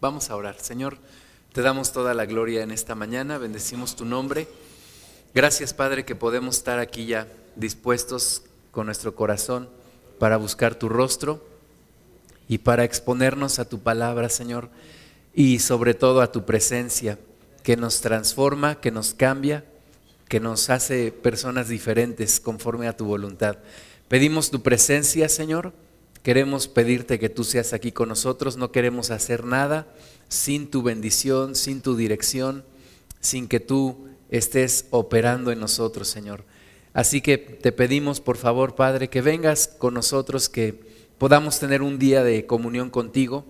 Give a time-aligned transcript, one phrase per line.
[0.00, 0.60] Vamos a orar.
[0.60, 0.96] Señor,
[1.52, 4.46] te damos toda la gloria en esta mañana, bendecimos tu nombre.
[5.34, 9.68] Gracias, Padre, que podemos estar aquí ya dispuestos con nuestro corazón
[10.20, 11.44] para buscar tu rostro
[12.48, 14.68] y para exponernos a tu palabra, Señor,
[15.34, 17.18] y sobre todo a tu presencia,
[17.64, 19.64] que nos transforma, que nos cambia,
[20.28, 23.58] que nos hace personas diferentes conforme a tu voluntad.
[24.06, 25.72] Pedimos tu presencia, Señor
[26.28, 29.86] Queremos pedirte que tú seas aquí con nosotros, no queremos hacer nada
[30.28, 32.66] sin tu bendición, sin tu dirección,
[33.22, 36.44] sin que tú estés operando en nosotros, Señor.
[36.92, 40.78] Así que te pedimos, por favor, Padre, que vengas con nosotros, que
[41.16, 43.46] podamos tener un día de comunión contigo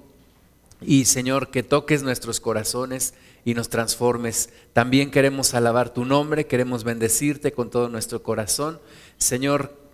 [0.81, 3.13] y, Señor, que toques nuestros corazones
[3.45, 4.51] y nos transformes.
[4.73, 8.79] También queremos alabar tu nombre, queremos bendecirte con todo nuestro corazón.
[9.17, 9.88] Señor,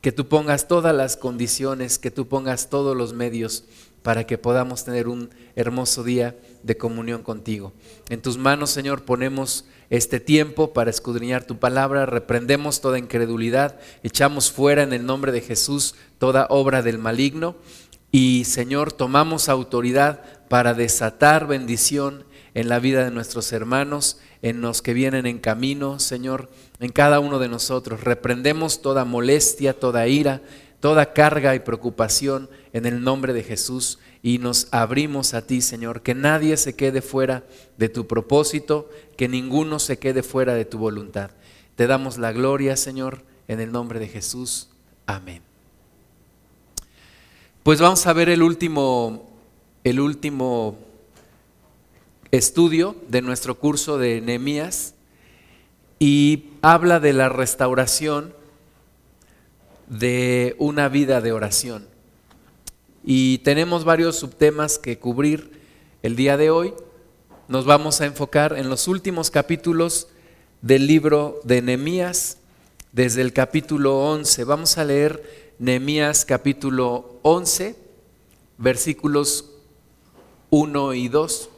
[0.00, 3.64] que tú pongas todas las condiciones, que tú pongas todos los medios
[4.02, 7.72] para que podamos tener un hermoso día de comunión contigo.
[8.08, 14.52] En tus manos, Señor, ponemos este tiempo para escudriñar tu palabra, reprendemos toda incredulidad, echamos
[14.52, 17.56] fuera en el nombre de Jesús toda obra del maligno
[18.10, 24.82] y, Señor, tomamos autoridad para desatar bendición en la vida de nuestros hermanos, en los
[24.82, 26.48] que vienen en camino, Señor,
[26.80, 28.02] en cada uno de nosotros.
[28.02, 30.42] Reprendemos toda molestia, toda ira,
[30.80, 36.02] toda carga y preocupación en el nombre de Jesús y nos abrimos a ti, Señor,
[36.02, 37.44] que nadie se quede fuera
[37.76, 41.30] de tu propósito, que ninguno se quede fuera de tu voluntad.
[41.76, 44.68] Te damos la gloria, Señor, en el nombre de Jesús.
[45.06, 45.42] Amén.
[47.62, 49.28] Pues vamos a ver el último
[49.84, 50.78] el último
[52.30, 54.94] estudio de nuestro curso de Nehemías
[55.98, 58.34] y habla de la restauración
[59.88, 61.86] de una vida de oración.
[63.04, 65.50] Y tenemos varios subtemas que cubrir
[66.02, 66.74] el día de hoy.
[67.48, 70.08] Nos vamos a enfocar en los últimos capítulos
[70.60, 72.38] del libro de Nehemías,
[72.92, 74.44] desde el capítulo 11.
[74.44, 77.76] Vamos a leer Nehemías capítulo 11,
[78.58, 79.50] versículos
[80.50, 81.50] 1 y 2.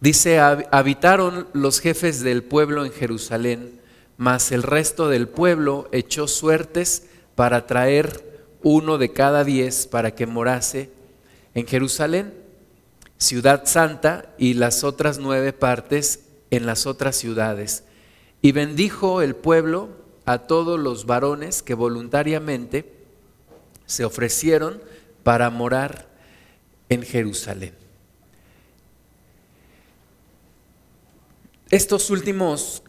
[0.00, 3.80] Dice, habitaron los jefes del pueblo en Jerusalén,
[4.16, 10.26] mas el resto del pueblo echó suertes para traer uno de cada diez para que
[10.26, 10.90] morase
[11.54, 12.32] en Jerusalén,
[13.16, 17.84] ciudad santa, y las otras nueve partes en las otras ciudades.
[18.40, 19.88] Y bendijo el pueblo
[20.26, 22.92] a todos los varones que voluntariamente
[23.86, 24.80] se ofrecieron
[25.24, 26.06] para morar
[26.88, 27.87] en Jerusalén.
[31.70, 32.82] Estos últimos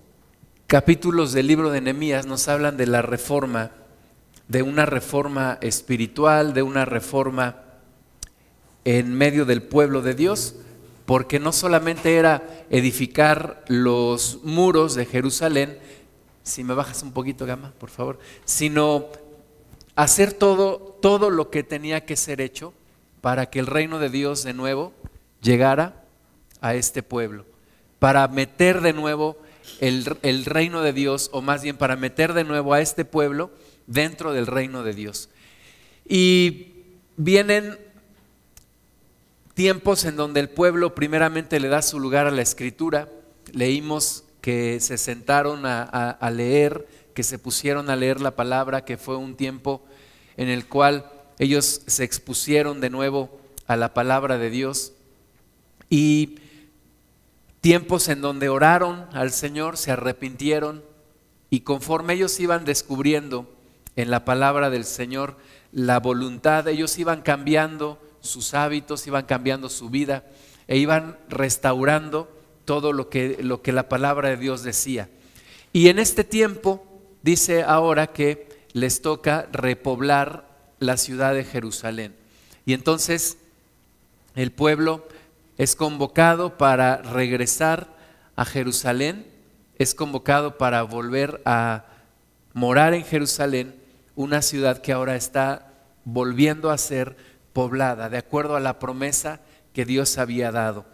[0.66, 3.72] capítulos del libro de Nehemías nos hablan de la reforma,
[4.47, 7.57] de una reforma espiritual, de una reforma
[8.85, 10.56] en medio del pueblo de Dios,
[11.06, 15.78] porque no solamente era edificar los muros de Jerusalén,
[16.44, 19.07] si me bajas un poquito, Gama, por favor, sino
[19.97, 22.73] hacer todo, todo lo que tenía que ser hecho
[23.19, 24.94] para que el reino de Dios de nuevo
[25.41, 26.06] llegara
[26.62, 27.48] a este pueblo
[27.99, 29.37] para meter de nuevo
[29.79, 33.51] el, reino de Dios, o más bien para meter de nuevo a este pueblo
[33.87, 35.29] dentro del reino de Dios.
[36.07, 36.73] Y
[37.17, 37.77] vienen
[39.53, 43.09] tiempos en donde el pueblo primeramente le da su lugar a la escritura.
[43.51, 48.97] Leímos que se sentaron a, a, leer, que se pusieron a leer la palabra, que
[48.97, 49.85] fue un tiempo
[50.38, 54.93] en el cual ellos se expusieron de nuevo a la palabra de Dios.
[55.89, 56.39] Y
[57.61, 60.83] tiempos en donde oraron al Señor, se arrepintieron
[61.49, 63.49] y conforme ellos iban descubriendo
[63.95, 65.37] en la palabra del Señor
[65.71, 70.25] la voluntad, ellos iban cambiando sus hábitos, iban cambiando su vida
[70.67, 72.29] e iban restaurando
[72.65, 75.09] todo lo que, lo que la palabra de Dios decía.
[75.73, 76.85] Y en este tiempo
[77.23, 80.47] dice ahora que les toca repoblar
[80.79, 82.15] la ciudad de Jerusalén.
[82.65, 83.37] Y entonces
[84.35, 85.07] el pueblo
[85.59, 87.94] es convocado para regresar
[88.38, 89.27] a Jerusalén,
[89.77, 91.83] es convocado para volver a
[92.53, 93.75] morar en Jerusalén,
[94.15, 95.73] una ciudad que ahora está
[96.06, 97.17] volviendo a ser
[97.51, 99.41] poblada, de acuerdo a la promesa
[99.73, 100.85] que Dios había dado.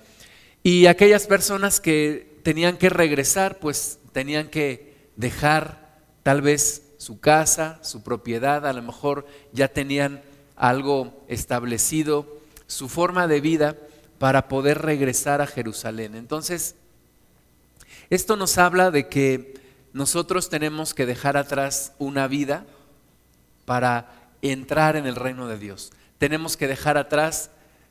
[0.64, 7.78] Y aquellas personas que tenían que regresar, pues tenían que dejar tal vez su casa,
[7.84, 10.24] su propiedad, a lo mejor ya tenían
[10.56, 13.78] algo establecido, su forma de vida,
[14.20, 16.16] para poder regresar a Jerusalén.
[16.16, 16.76] Entonces,
[18.10, 19.60] esto nos habla de que
[19.94, 22.66] nosotros tenemos que dejar atrás una vida
[23.66, 25.92] para entrar en el reino de Dios.
[26.18, 27.50] Tenemos que dejar atrás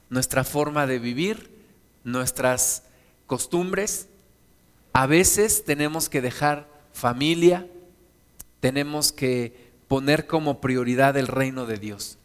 [0.08, 1.50] nuestra forma de vivir,
[2.04, 2.84] nuestras
[3.26, 4.08] costumbres.
[4.92, 7.66] A veces tenemos que dejar familia,
[8.60, 12.18] tenemos que poner como prioridad el reino de Dios.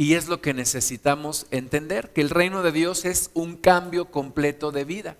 [0.00, 4.72] Y es lo que necesitamos entender, que el reino de Dios es un cambio completo
[4.72, 5.14] de vida.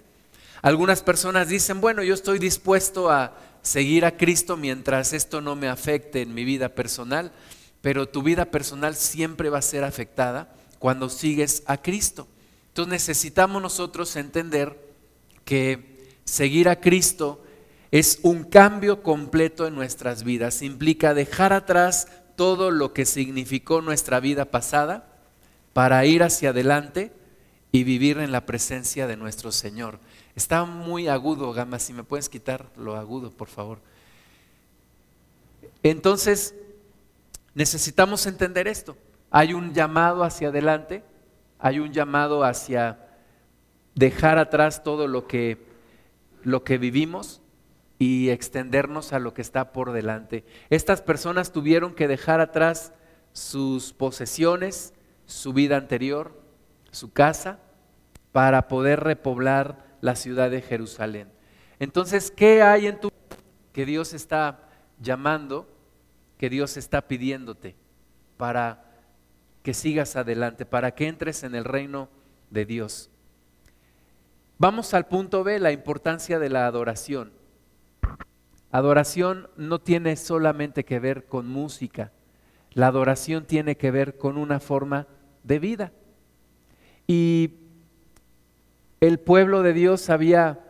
[0.62, 5.68] Algunas personas dicen, bueno, yo estoy dispuesto a seguir a Cristo mientras esto no me
[5.68, 7.30] afecte en mi vida personal,
[7.82, 12.26] pero tu vida personal siempre va a ser afectada cuando sigues a Cristo.
[12.68, 14.80] Entonces necesitamos nosotros entender
[15.44, 17.44] que seguir a Cristo
[17.90, 20.62] es un cambio completo en nuestras vidas.
[20.62, 22.08] Implica dejar atrás
[22.40, 25.04] todo lo que significó nuestra vida pasada
[25.74, 27.12] para ir hacia adelante
[27.70, 29.98] y vivir en la presencia de nuestro Señor.
[30.34, 33.82] Está muy agudo, Gama, si me puedes quitar lo agudo, por favor.
[35.82, 36.54] Entonces,
[37.54, 38.96] necesitamos entender esto.
[39.30, 41.04] Hay un llamado hacia adelante,
[41.58, 43.06] hay un llamado hacia
[43.94, 45.58] dejar atrás todo lo que,
[46.42, 47.42] lo que vivimos
[48.00, 50.46] y extendernos a lo que está por delante.
[50.70, 52.94] Estas personas tuvieron que dejar atrás
[53.34, 54.94] sus posesiones,
[55.26, 56.32] su vida anterior,
[56.90, 57.60] su casa,
[58.32, 61.28] para poder repoblar la ciudad de Jerusalén.
[61.78, 63.10] Entonces, ¿qué hay en tu
[63.74, 65.68] que Dios está llamando,
[66.38, 67.76] que Dios está pidiéndote
[68.38, 68.82] para
[69.62, 72.08] que sigas adelante, para que entres en el reino
[72.48, 73.10] de Dios?
[74.56, 77.38] Vamos al punto B, la importancia de la adoración.
[78.72, 82.12] Adoración no tiene solamente que ver con música,
[82.72, 85.08] la adoración tiene que ver con una forma
[85.42, 85.92] de vida.
[87.06, 87.54] Y
[89.00, 90.60] el pueblo de Dios había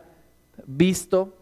[0.65, 1.37] visto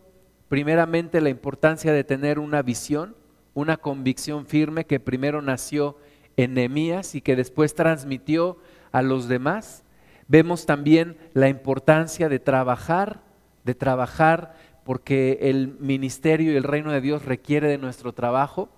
[0.50, 3.16] primeramente la importancia de tener una visión,
[3.54, 5.98] una convicción firme que primero nació
[6.36, 8.58] en Nehemías y que después transmitió
[8.92, 9.84] a los demás.
[10.28, 13.22] Vemos también la importancia de trabajar,
[13.64, 18.70] de trabajar porque el ministerio y el reino de Dios requiere de nuestro trabajo.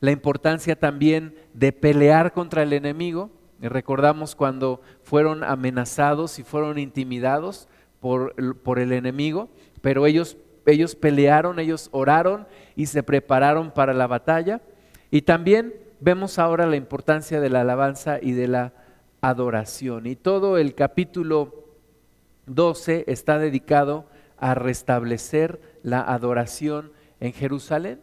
[0.00, 3.30] La importancia también de pelear contra el enemigo,
[3.60, 7.68] recordamos cuando fueron amenazados y fueron intimidados
[8.00, 9.48] por, por el enemigo,
[9.80, 10.36] pero ellos,
[10.66, 12.46] ellos pelearon, ellos oraron
[12.76, 14.60] y se prepararon para la batalla.
[15.10, 18.72] Y también vemos ahora la importancia de la alabanza y de la
[19.20, 20.06] adoración.
[20.06, 21.64] Y todo el capítulo
[22.46, 24.06] 12 está dedicado
[24.40, 28.00] a restablecer la adoración en Jerusalén.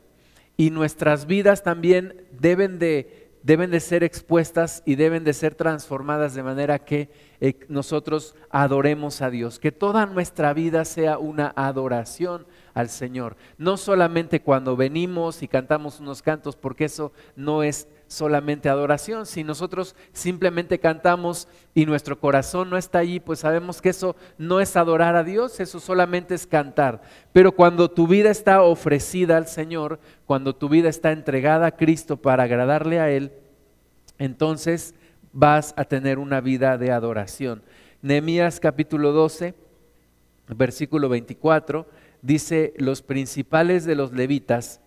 [0.57, 6.33] Y nuestras vidas también deben de deben de ser expuestas y deben de ser transformadas
[6.33, 12.47] de manera que eh, nosotros adoremos a Dios, que toda nuestra vida sea una adoración
[12.73, 18.69] al Señor, no solamente cuando venimos y cantamos unos cantos, porque eso no es solamente
[18.69, 24.15] adoración, si nosotros simplemente cantamos y nuestro corazón no está allí, pues sabemos que eso
[24.37, 27.01] no es adorar a Dios, eso solamente es cantar.
[27.33, 32.17] Pero cuando tu vida está ofrecida al Señor, cuando tu vida está entregada a Cristo
[32.17, 33.31] para agradarle a Él,
[34.17, 34.93] entonces
[35.33, 37.63] vas a tener una vida de adoración.
[38.01, 39.55] Nehemías capítulo 12,
[40.49, 41.87] versículo 24,
[42.21, 44.79] dice, los principales de los levitas,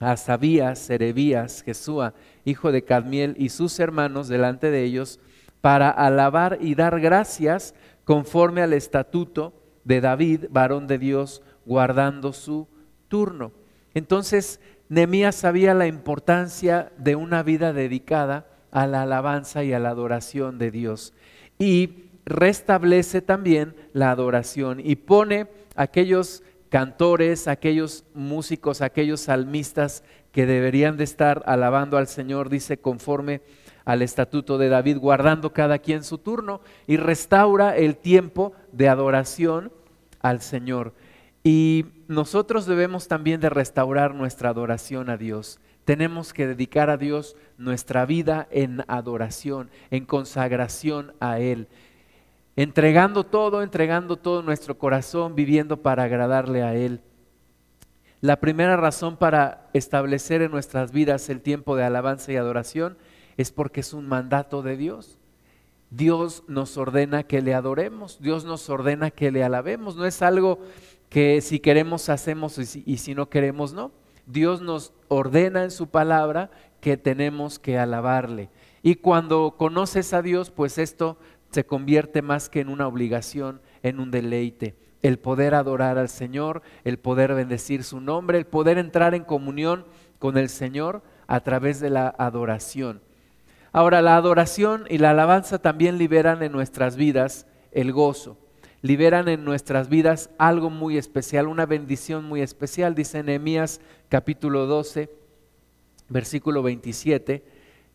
[0.00, 2.14] Asabías, Serebías, Jesúa,
[2.44, 5.20] hijo de Cadmiel, y sus hermanos delante de ellos,
[5.60, 7.74] para alabar y dar gracias
[8.04, 9.52] conforme al estatuto
[9.84, 12.68] de David, varón de Dios, guardando su
[13.08, 13.52] turno.
[13.94, 19.90] Entonces, Nehemías sabía la importancia de una vida dedicada a la alabanza y a la
[19.90, 21.12] adoración de Dios.
[21.58, 30.96] Y restablece también la adoración y pone aquellos cantores, aquellos músicos, aquellos salmistas que deberían
[30.96, 33.40] de estar alabando al Señor, dice, conforme
[33.84, 39.72] al estatuto de David, guardando cada quien su turno y restaura el tiempo de adoración
[40.20, 40.94] al Señor.
[41.42, 45.60] Y nosotros debemos también de restaurar nuestra adoración a Dios.
[45.86, 51.68] Tenemos que dedicar a Dios nuestra vida en adoración, en consagración a Él
[52.58, 57.00] entregando todo, entregando todo nuestro corazón, viviendo para agradarle a Él.
[58.20, 62.98] La primera razón para establecer en nuestras vidas el tiempo de alabanza y adoración
[63.36, 65.18] es porque es un mandato de Dios.
[65.90, 69.94] Dios nos ordena que le adoremos, Dios nos ordena que le alabemos.
[69.94, 70.58] No es algo
[71.10, 73.92] que si queremos hacemos y si, no queremos no.
[74.26, 76.50] Dios nos ordena en su palabra
[76.80, 78.50] que tenemos que alabarle.
[78.82, 81.18] Y cuando conoces a Dios, pues esto
[81.50, 84.76] se convierte más que en una obligación, en un deleite.
[85.02, 89.86] El poder adorar al Señor, el poder bendecir su nombre, el poder entrar en comunión
[90.18, 93.00] con el Señor a través de la adoración.
[93.72, 98.38] Ahora, la adoración y la alabanza también liberan en nuestras vidas el gozo,
[98.82, 105.10] liberan en nuestras vidas algo muy especial, una bendición muy especial, dice Nehemías capítulo 12,
[106.08, 107.44] versículo 27,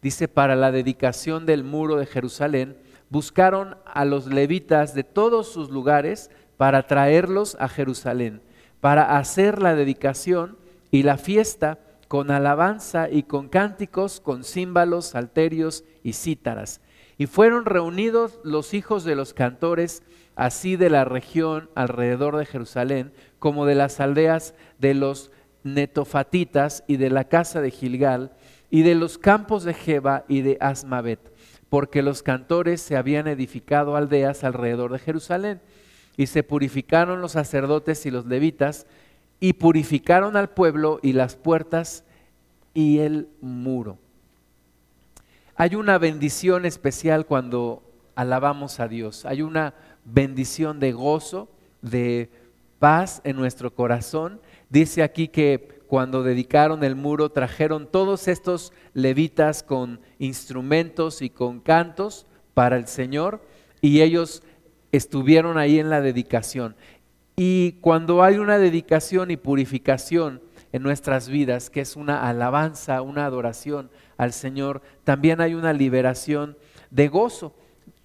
[0.02, 2.78] dice, para la dedicación del muro de Jerusalén,
[3.10, 8.42] buscaron a los levitas de todos sus lugares para traerlos a Jerusalén,
[8.80, 10.58] para hacer la dedicación
[10.92, 16.80] y la fiesta con alabanza y con cánticos, con címbalos, salterios y cítaras.
[17.18, 20.04] Y fueron reunidos los hijos de los cantores,
[20.36, 25.32] así de la región alrededor de Jerusalén, como de las aldeas de los
[25.64, 28.32] netofatitas y de la casa de Gilgal,
[28.70, 31.33] y de los campos de Jeba y de Asmavet,
[31.74, 35.60] porque los cantores se habían edificado aldeas alrededor de Jerusalén,
[36.16, 38.86] y se purificaron los sacerdotes y los levitas,
[39.40, 42.04] y purificaron al pueblo y las puertas
[42.76, 43.98] y el muro.
[45.56, 47.82] Hay una bendición especial cuando
[48.14, 49.26] alabamos a Dios.
[49.26, 49.74] Hay una
[50.06, 51.50] bendición de gozo,
[51.82, 52.30] de
[52.78, 54.40] paz en nuestro corazón.
[54.70, 61.60] Dice aquí que cuando dedicaron el muro trajeron todos estos levitas con instrumentos y con
[61.60, 63.46] cantos para el Señor
[63.80, 64.42] y ellos
[64.92, 66.76] estuvieron ahí en la dedicación.
[67.36, 73.28] Y cuando hay una dedicación y purificación en nuestras vidas, que es una alabanza, una
[73.28, 76.58] adoración al Señor, también hay una liberación
[76.90, 77.54] de gozo.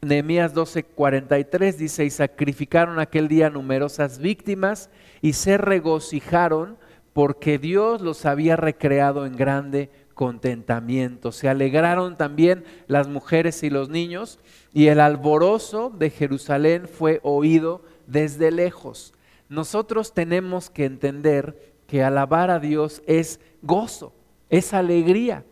[0.03, 4.91] Nehemías 12:43 dice, y sacrificaron aquel día numerosas víctimas
[5.23, 6.77] y se regocijaron
[7.19, 11.33] porque Dios los había recreado en grande contentamiento.
[11.33, 14.39] Se alegraron también las mujeres y los niños
[14.73, 19.15] y el alborozo de Jerusalén fue oído desde lejos.
[19.49, 24.13] Nosotros tenemos que entender que alabar a Dios es gozo,
[24.49, 25.45] es alegría.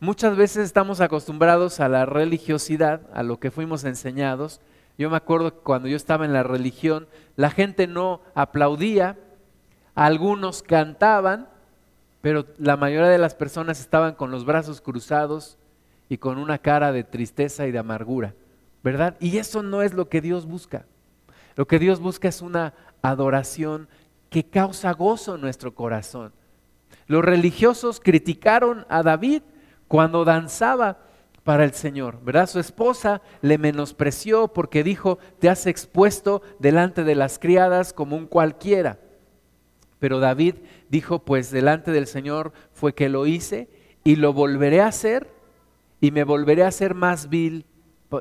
[0.00, 4.60] Muchas veces estamos acostumbrados a la religiosidad, a lo que fuimos enseñados.
[4.98, 9.16] Yo me acuerdo que cuando yo estaba en la religión, la gente no aplaudía,
[9.98, 11.48] algunos cantaban,
[12.20, 15.58] pero la mayoría de las personas estaban con los brazos cruzados
[16.08, 18.36] y con una cara de tristeza y de amargura,
[18.84, 19.16] ¿verdad?
[19.18, 20.86] Y eso no es lo que Dios busca.
[21.56, 23.88] Lo que Dios busca es una adoración
[24.30, 26.32] que causa gozo en nuestro corazón.
[27.08, 29.42] Los religiosos criticaron a David
[29.88, 30.98] cuando danzaba
[31.42, 32.48] para el Señor, ¿verdad?
[32.48, 38.26] Su esposa le menospreció porque dijo, te has expuesto delante de las criadas como un
[38.26, 39.00] cualquiera.
[39.98, 40.56] Pero David
[40.88, 43.68] dijo, pues delante del Señor fue que lo hice
[44.04, 45.28] y lo volveré a hacer
[46.00, 47.66] y me volveré a hacer más vil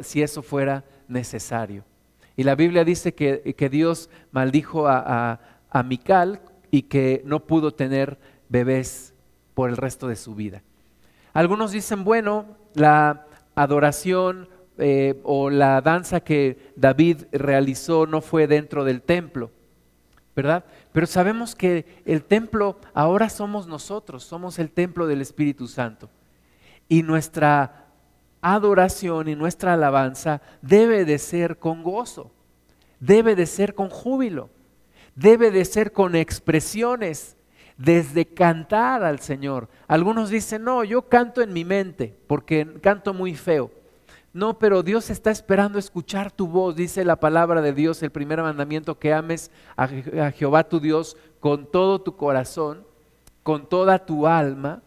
[0.01, 1.83] si eso fuera necesario.
[2.35, 6.41] Y la Biblia dice que, que Dios maldijo a, a, Mical
[6.71, 8.17] y que no pudo tener
[8.49, 9.13] bebés
[9.53, 10.63] por el resto de su vida.
[11.33, 18.83] Algunos dicen, bueno, la adoración eh, o la danza que David realizó no fue dentro
[18.83, 19.49] del templo,
[20.35, 20.65] ¿verdad?
[20.97, 26.09] Pero sabemos que el templo ahora somos nosotros, somos el templo del Espíritu Santo.
[26.89, 27.85] Y nuestra
[28.41, 32.31] adoración y nuestra alabanza debe de ser con gozo,
[32.99, 34.49] debe de ser con júbilo,
[35.13, 37.37] debe de ser con expresiones,
[37.77, 39.69] desde cantar al Señor.
[39.87, 43.69] Algunos dicen, no, yo canto en mi mente porque canto muy feo.
[44.33, 48.41] No, pero Dios está esperando escuchar tu voz, dice la palabra de Dios, el primer
[48.41, 49.87] mandamiento, que ames a,
[50.31, 52.85] Jehová tu Dios con todo tu corazón,
[53.43, 54.83] con toda tu alma.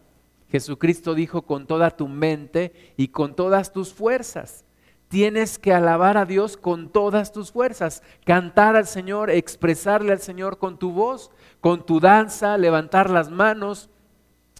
[0.49, 4.65] Jesucristo dijo con toda tu mente y con todas tus fuerzas.
[5.07, 10.57] Tienes que alabar a Dios con todas tus fuerzas, cantar al Señor, expresarle al Señor
[10.57, 13.89] con tu voz, con tu danza, levantar las manos,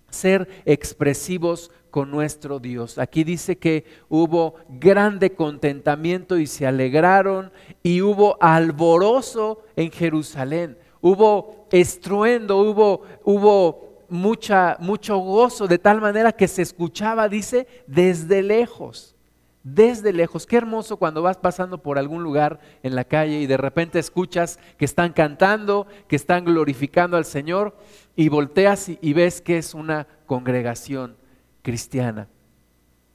[0.09, 2.97] ser expresivos con nuestro Dios.
[2.97, 7.51] Aquí dice que hubo grande contentamiento y se alegraron
[7.83, 10.77] y hubo alborozo en Jerusalén.
[11.01, 18.41] Hubo estruendo, hubo, hubo mucha, mucho gozo, de tal manera que se escuchaba, dice, desde
[18.41, 19.15] lejos.
[19.63, 23.57] Desde lejos, qué hermoso cuando vas pasando por algún lugar en la calle y de
[23.57, 27.77] repente escuchas que están cantando, que están glorificando al Señor
[28.15, 31.20] y volteas y ves que es una congregación
[31.61, 32.27] cristiana.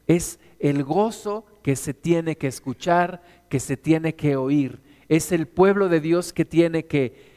[0.07, 4.81] Es el gozo que se tiene que escuchar, que se tiene que oír.
[5.09, 7.37] Es el pueblo de Dios que tiene que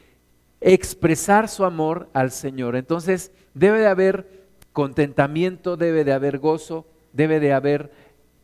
[0.60, 2.76] expresar su amor al Señor.
[2.76, 7.90] Entonces debe de haber contentamiento, debe de haber gozo, debe de haber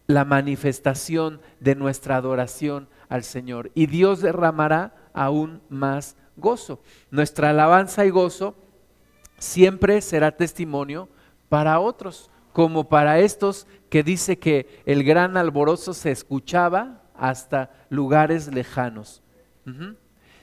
[0.07, 3.71] la manifestación de nuestra adoración al Señor.
[3.75, 6.81] Y Dios derramará aún más gozo.
[7.11, 8.55] Nuestra alabanza y gozo
[9.39, 11.09] siempre será testimonio
[11.49, 18.49] para otros como para estos que dice que el gran alborozo se escuchaba hasta lugares
[18.49, 19.23] lejanos.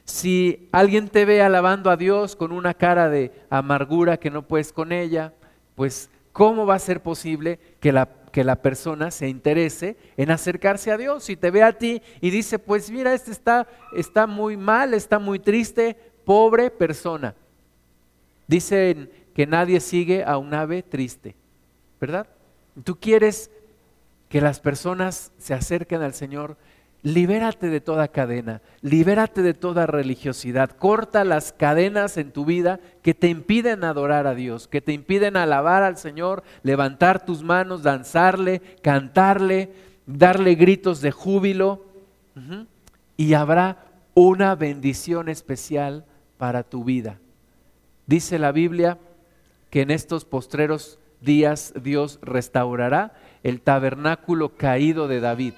[0.06, 4.72] Si alguien te ve alabando a Dios con una cara de amargura que no puedes
[4.72, 5.34] con ella,
[5.74, 10.92] pues ¿cómo va a ser posible que la, que la persona se interese en acercarse
[10.92, 11.24] a Dios?
[11.24, 13.66] Si te ve a ti y dice, pues mira, este está,
[13.98, 17.34] está muy mal, está muy triste, pobre persona.
[18.46, 21.36] Dicen que nadie sigue a un ave triste,
[22.04, 22.28] ¿verdad?
[22.84, 23.50] Tú quieres
[24.28, 26.58] que las personas se acerquen al Señor
[27.04, 33.14] Libérate de toda cadena, libérate de toda religiosidad, corta las cadenas en tu vida que
[33.14, 38.62] te impiden adorar a Dios, que te impiden alabar al Señor, levantar tus manos, danzarle,
[38.82, 39.74] cantarle,
[40.06, 41.84] darle gritos de júbilo.
[43.18, 43.84] Y habrá
[44.14, 46.06] una bendición especial
[46.38, 47.20] para tu vida.
[48.08, 48.98] Dice la Biblia
[49.70, 53.14] que en estos postreros días Dios restaurará
[53.44, 55.54] el tabernáculo caído de David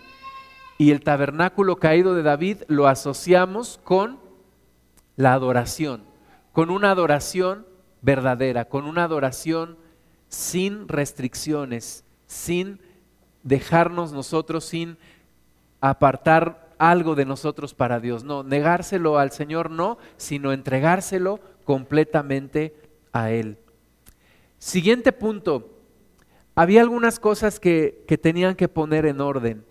[0.78, 4.20] y el tabernáculo caído de David lo asociamos con
[5.16, 6.04] la adoración,
[6.52, 7.66] con una adoración
[8.02, 9.78] verdadera, con una adoración
[10.28, 12.82] sin restricciones, sin
[13.44, 14.98] dejarnos nosotros, sin
[15.80, 18.26] apartar algo de nosotros para Dios.
[18.26, 22.76] No, negárselo al Señor no, sino entregárselo completamente
[23.14, 23.60] a Él.
[24.66, 25.70] Siguiente punto.
[26.56, 29.64] Había algunas cosas que, que tenían que poner en orden.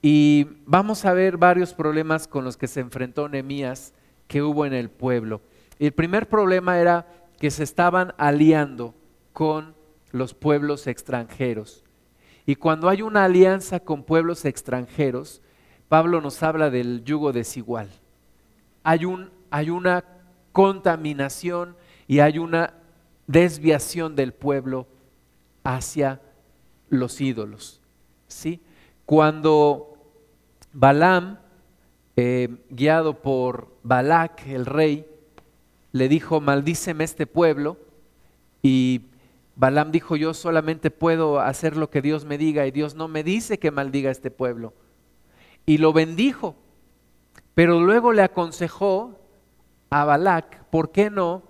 [0.00, 3.92] Y vamos a ver varios problemas con los que se enfrentó Nehemías
[4.26, 5.42] que hubo en el pueblo.
[5.78, 8.94] El primer problema era que se estaban aliando
[9.34, 9.74] con
[10.12, 11.84] los pueblos extranjeros.
[12.46, 15.42] Y cuando hay una alianza con pueblos extranjeros,
[15.90, 17.90] Pablo nos habla del yugo desigual.
[18.82, 20.06] Hay, un, hay una
[20.52, 21.76] contaminación
[22.08, 22.79] y hay una
[23.26, 24.86] desviación del pueblo
[25.64, 26.20] hacia
[26.88, 27.80] los ídolos.
[28.26, 28.60] ¿sí?
[29.06, 29.94] Cuando
[30.72, 31.38] Balaam,
[32.16, 35.06] eh, guiado por Balac, el rey,
[35.92, 37.76] le dijo, maldíceme este pueblo.
[38.62, 39.06] Y
[39.56, 43.24] Balaam dijo, yo solamente puedo hacer lo que Dios me diga y Dios no me
[43.24, 44.74] dice que maldiga este pueblo.
[45.66, 46.56] Y lo bendijo.
[47.54, 49.18] Pero luego le aconsejó
[49.90, 51.42] a Balac, ¿por qué no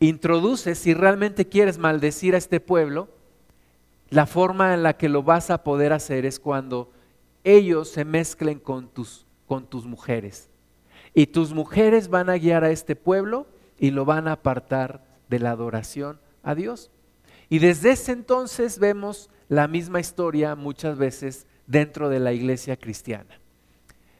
[0.00, 3.08] introduces, si realmente quieres maldecir a este pueblo,
[4.08, 6.90] la forma en la que lo vas a poder hacer es cuando
[7.44, 10.48] ellos se mezclen con tus, con tus mujeres.
[11.14, 13.46] Y tus mujeres van a guiar a este pueblo
[13.78, 16.90] y lo van a apartar de la adoración a Dios.
[17.48, 23.40] Y desde ese entonces vemos la misma historia muchas veces dentro de la iglesia cristiana.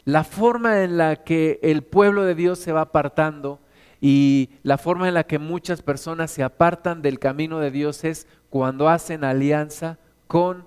[0.04, 3.60] La forma en la que el pueblo de Dios se va apartando
[4.00, 8.26] y la forma en la que muchas personas se apartan del camino de Dios es
[8.48, 10.66] cuando hacen alianza con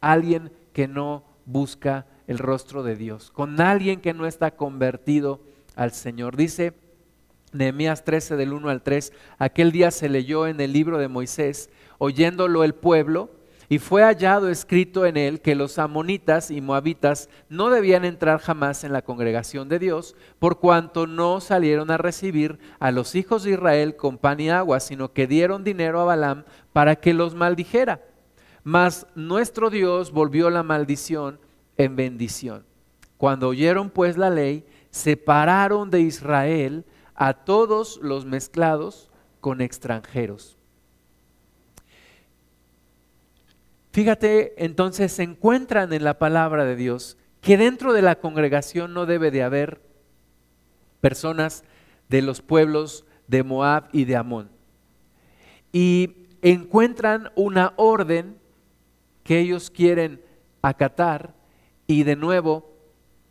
[0.00, 5.40] alguien que no busca el rostro de Dios, con alguien que no está convertido
[5.76, 6.36] al Señor.
[6.36, 6.72] Dice
[7.52, 11.68] Nehemías 13 del 1 al 3, aquel día se leyó en el libro de Moisés,
[11.98, 13.30] oyéndolo el pueblo,
[13.70, 18.82] y fue hallado escrito en él que los amonitas y moabitas no debían entrar jamás
[18.82, 23.52] en la congregación de Dios, por cuanto no salieron a recibir a los hijos de
[23.52, 28.02] Israel con pan y agua, sino que dieron dinero a Balaam para que los maldijera.
[28.64, 31.38] Mas nuestro Dios volvió la maldición
[31.76, 32.66] en bendición.
[33.18, 40.59] Cuando oyeron pues la ley, separaron de Israel a todos los mezclados con extranjeros.
[43.92, 49.06] Fíjate, entonces se encuentran en la palabra de Dios que dentro de la congregación no
[49.06, 49.80] debe de haber
[51.00, 51.64] personas
[52.08, 54.50] de los pueblos de Moab y de Amón.
[55.72, 58.36] Y encuentran una orden
[59.24, 60.22] que ellos quieren
[60.62, 61.34] acatar
[61.86, 62.70] y de nuevo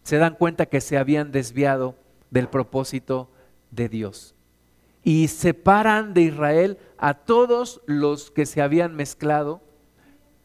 [0.03, 1.95] se dan cuenta que se habían desviado
[2.31, 3.29] del propósito
[3.71, 4.35] de Dios.
[5.03, 9.61] Y separan de Israel a todos los que se habían mezclado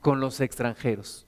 [0.04, 1.26] con los extranjeros.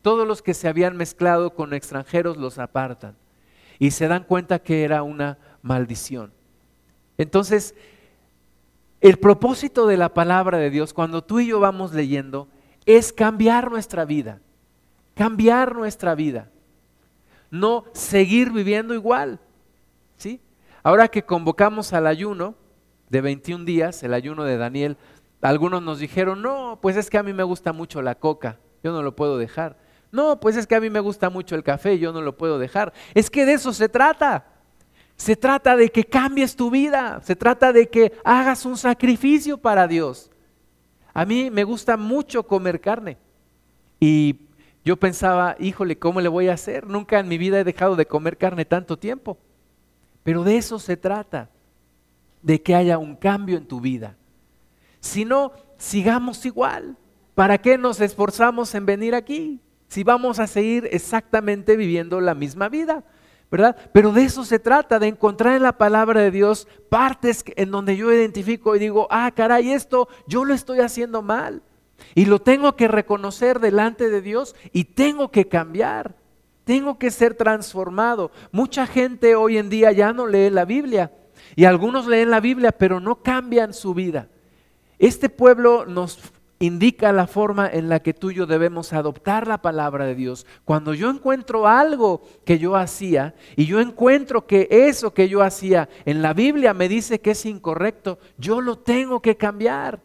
[0.00, 3.14] Todos los que se habían mezclado con extranjeros los apartan
[3.78, 6.32] y se dan cuenta que era una maldición.
[7.18, 7.74] Entonces,
[9.02, 12.48] el propósito de la palabra de Dios, cuando tú y yo vamos leyendo,
[12.86, 14.40] es cambiar nuestra vida,
[15.14, 16.48] cambiar nuestra vida,
[17.50, 19.40] no seguir viviendo igual.
[20.16, 20.40] ¿sí?
[20.82, 22.54] Ahora que convocamos al ayuno
[23.10, 24.96] de 21 días, el ayuno de Daniel,
[25.44, 28.92] algunos nos dijeron, no, pues es que a mí me gusta mucho la coca, yo
[28.92, 29.76] no lo puedo dejar.
[30.10, 32.58] No, pues es que a mí me gusta mucho el café, yo no lo puedo
[32.58, 32.94] dejar.
[33.12, 34.46] Es que de eso se trata.
[35.16, 39.86] Se trata de que cambies tu vida, se trata de que hagas un sacrificio para
[39.86, 40.30] Dios.
[41.12, 43.18] A mí me gusta mucho comer carne.
[44.00, 44.48] Y
[44.82, 46.86] yo pensaba, híjole, ¿cómo le voy a hacer?
[46.86, 49.36] Nunca en mi vida he dejado de comer carne tanto tiempo.
[50.22, 51.50] Pero de eso se trata,
[52.40, 54.16] de que haya un cambio en tu vida.
[55.04, 56.96] Si no, sigamos igual.
[57.34, 59.60] ¿Para qué nos esforzamos en venir aquí?
[59.86, 63.04] Si vamos a seguir exactamente viviendo la misma vida.
[63.50, 63.76] ¿verdad?
[63.92, 67.98] Pero de eso se trata, de encontrar en la palabra de Dios partes en donde
[67.98, 71.62] yo identifico y digo, ah, caray, esto yo lo estoy haciendo mal.
[72.14, 76.16] Y lo tengo que reconocer delante de Dios y tengo que cambiar.
[76.64, 78.30] Tengo que ser transformado.
[78.52, 81.12] Mucha gente hoy en día ya no lee la Biblia.
[81.56, 84.28] Y algunos leen la Biblia, pero no cambian su vida.
[84.98, 86.18] Este pueblo nos
[86.58, 90.46] indica la forma en la que tú y yo debemos adoptar la palabra de Dios.
[90.64, 95.88] Cuando yo encuentro algo que yo hacía y yo encuentro que eso que yo hacía
[96.04, 100.00] en la Biblia me dice que es incorrecto, yo lo tengo que cambiar.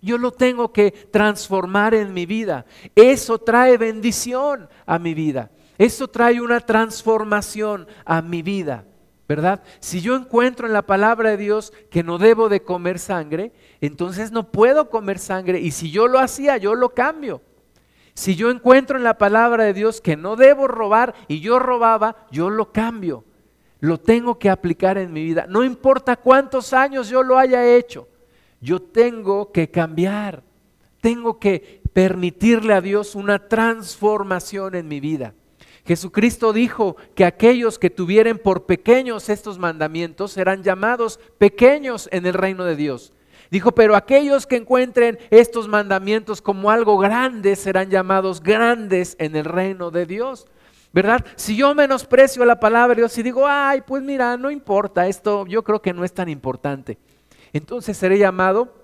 [0.00, 2.66] Yo lo tengo que transformar en mi vida.
[2.94, 5.50] Eso trae bendición a mi vida.
[5.76, 8.84] Eso trae una transformación a mi vida.
[9.28, 9.62] ¿Verdad?
[9.78, 14.32] Si yo encuentro en la palabra de Dios que no debo de comer sangre, entonces
[14.32, 17.42] no puedo comer sangre y si yo lo hacía, yo lo cambio.
[18.14, 22.16] Si yo encuentro en la palabra de Dios que no debo robar y yo robaba,
[22.30, 23.24] yo lo cambio.
[23.80, 25.46] Lo tengo que aplicar en mi vida.
[25.46, 28.08] No importa cuántos años yo lo haya hecho,
[28.60, 30.42] yo tengo que cambiar.
[31.00, 35.34] Tengo que permitirle a Dios una transformación en mi vida.
[35.88, 42.34] Jesucristo dijo que aquellos que tuvieren por pequeños estos mandamientos serán llamados pequeños en el
[42.34, 43.14] reino de Dios.
[43.50, 49.46] Dijo, pero aquellos que encuentren estos mandamientos como algo grande serán llamados grandes en el
[49.46, 50.46] reino de Dios.
[50.92, 51.24] ¿Verdad?
[51.36, 55.46] Si yo menosprecio la palabra de Dios y digo, ay, pues mira, no importa, esto
[55.46, 56.98] yo creo que no es tan importante.
[57.54, 58.74] Entonces seré llamado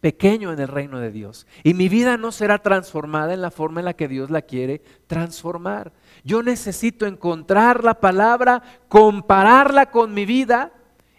[0.00, 1.46] pequeño en el reino de Dios.
[1.62, 4.82] Y mi vida no será transformada en la forma en la que Dios la quiere
[5.06, 5.92] transformar.
[6.24, 10.72] Yo necesito encontrar la palabra, compararla con mi vida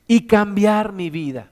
[0.07, 1.51] y cambiar mi vida.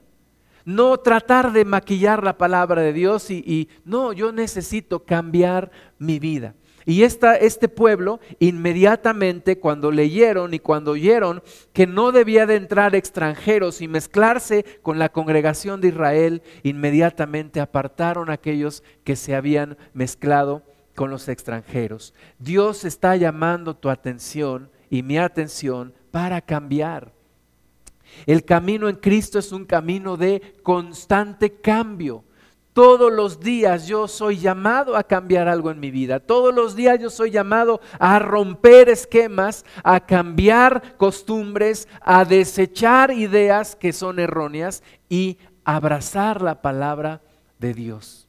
[0.64, 6.54] No tratar de maquillar la palabra de Dios y, no, yo necesito cambiar mi vida.
[6.84, 13.80] Y este pueblo inmediatamente cuando leyeron y cuando oyeron que no debía de entrar extranjeros
[13.80, 20.62] y mezclarse con la congregación de Israel, inmediatamente apartaron a aquellos que se habían mezclado
[20.94, 22.14] con los extranjeros.
[22.38, 27.12] Dios está llamando tu atención y mi atención para cambiar.
[28.26, 32.24] El camino en Cristo es un camino de constante cambio.
[32.72, 36.20] Todos los días yo soy llamado a cambiar algo en mi vida.
[36.20, 43.76] Todos los días yo soy llamado a romper esquemas, a cambiar costumbres, a desechar ideas
[43.76, 47.20] que son erróneas y abrazar la palabra
[47.58, 48.21] de Dios.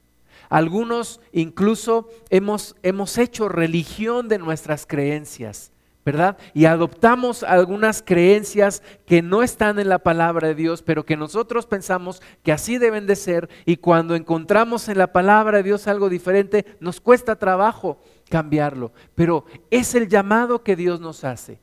[0.54, 5.72] Algunos incluso hemos, hemos hecho religión de nuestras creencias.
[6.04, 6.38] ¿verdad?
[6.52, 11.66] Y adoptamos algunas creencias que no están en la palabra de Dios, pero que nosotros
[11.66, 16.08] pensamos que así deben de ser y cuando encontramos en la palabra de Dios algo
[16.08, 17.98] diferente, nos cuesta trabajo
[18.30, 18.92] cambiarlo.
[19.16, 21.58] Pero es el llamado que Dios nos hace.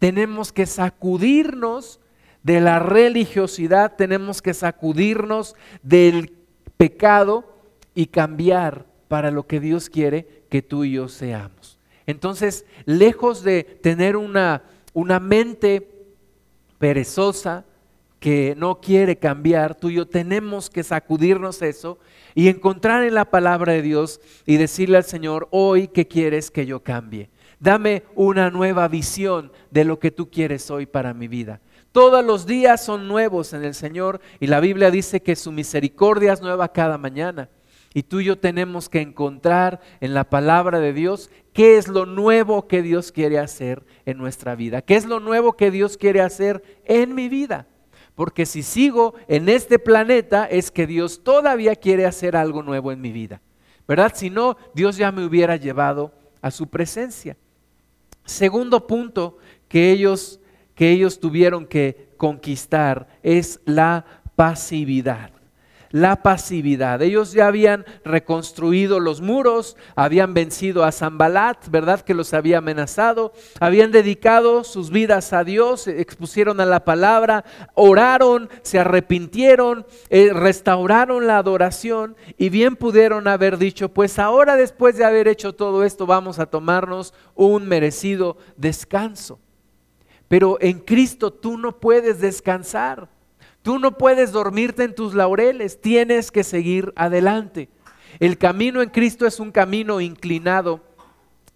[0.00, 2.00] Tenemos que sacudirnos
[2.42, 6.36] de la religiosidad, tenemos que sacudirnos del
[6.76, 7.51] pecado
[7.94, 11.78] y cambiar para lo que Dios quiere que tú y yo seamos.
[12.06, 15.88] Entonces, lejos de tener una, una mente
[16.78, 17.64] perezosa
[18.18, 21.98] que no quiere cambiar, tú y yo tenemos que sacudirnos eso
[22.34, 26.64] y encontrar en la palabra de Dios y decirle al Señor, hoy que quieres que
[26.64, 27.30] yo cambie.
[27.58, 31.60] Dame una nueva visión de lo que tú quieres hoy para mi vida.
[31.92, 36.32] Todos los días son nuevos en el Señor y la Biblia dice que su misericordia
[36.32, 37.48] es nueva cada mañana.
[37.94, 42.06] Y tú y yo tenemos que encontrar en la palabra de Dios qué es lo
[42.06, 46.22] nuevo que Dios quiere hacer en nuestra vida, qué es lo nuevo que Dios quiere
[46.22, 47.66] hacer en mi vida.
[48.14, 53.00] Porque si sigo en este planeta es que Dios todavía quiere hacer algo nuevo en
[53.00, 53.40] mi vida.
[53.86, 54.12] ¿Verdad?
[54.14, 57.36] Si no, Dios ya me hubiera llevado a su presencia.
[58.24, 60.40] Segundo punto que ellos,
[60.74, 64.04] que ellos tuvieron que conquistar es la
[64.36, 65.41] pasividad
[65.92, 67.00] la pasividad.
[67.02, 72.00] Ellos ya habían reconstruido los muros, habían vencido a Zambalat, ¿verdad?
[72.00, 78.48] Que los había amenazado, habían dedicado sus vidas a Dios, expusieron a la palabra, oraron,
[78.62, 85.04] se arrepintieron, eh, restauraron la adoración y bien pudieron haber dicho, pues ahora después de
[85.04, 89.38] haber hecho todo esto vamos a tomarnos un merecido descanso.
[90.28, 93.11] Pero en Cristo tú no puedes descansar.
[93.62, 97.68] Tú no puedes dormirte en tus laureles, tienes que seguir adelante.
[98.18, 100.80] El camino en Cristo es un camino inclinado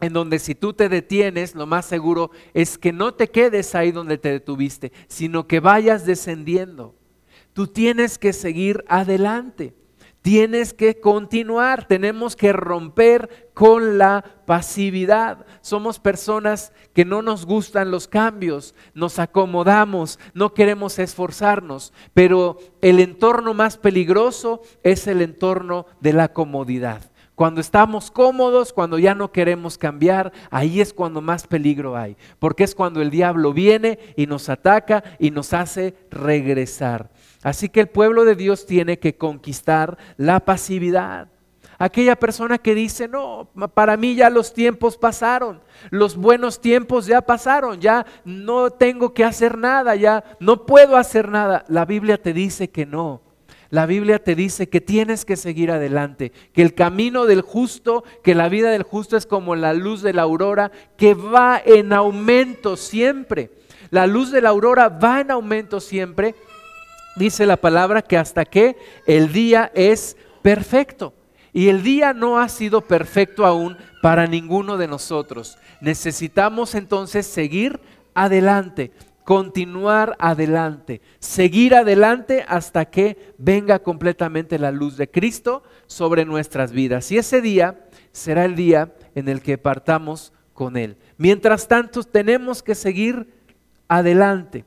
[0.00, 3.92] en donde si tú te detienes, lo más seguro es que no te quedes ahí
[3.92, 6.94] donde te detuviste, sino que vayas descendiendo.
[7.52, 9.74] Tú tienes que seguir adelante.
[10.26, 15.46] Tienes que continuar, tenemos que romper con la pasividad.
[15.60, 22.98] Somos personas que no nos gustan los cambios, nos acomodamos, no queremos esforzarnos, pero el
[22.98, 27.02] entorno más peligroso es el entorno de la comodidad.
[27.36, 32.64] Cuando estamos cómodos, cuando ya no queremos cambiar, ahí es cuando más peligro hay, porque
[32.64, 37.10] es cuando el diablo viene y nos ataca y nos hace regresar.
[37.46, 41.28] Así que el pueblo de Dios tiene que conquistar la pasividad.
[41.78, 47.20] Aquella persona que dice, no, para mí ya los tiempos pasaron, los buenos tiempos ya
[47.20, 51.64] pasaron, ya no tengo que hacer nada, ya no puedo hacer nada.
[51.68, 53.22] La Biblia te dice que no.
[53.70, 58.34] La Biblia te dice que tienes que seguir adelante, que el camino del justo, que
[58.34, 62.76] la vida del justo es como la luz de la aurora, que va en aumento
[62.76, 63.52] siempre.
[63.90, 66.34] La luz de la aurora va en aumento siempre
[67.16, 68.76] dice la palabra que hasta que
[69.06, 71.12] el día es perfecto.
[71.52, 75.56] Y el día no ha sido perfecto aún para ninguno de nosotros.
[75.80, 77.80] Necesitamos entonces seguir
[78.14, 78.92] adelante,
[79.24, 87.10] continuar adelante, seguir adelante hasta que venga completamente la luz de Cristo sobre nuestras vidas.
[87.10, 90.96] Y ese día será el día en el que partamos con Él.
[91.16, 93.32] Mientras tanto, tenemos que seguir
[93.88, 94.64] adelante.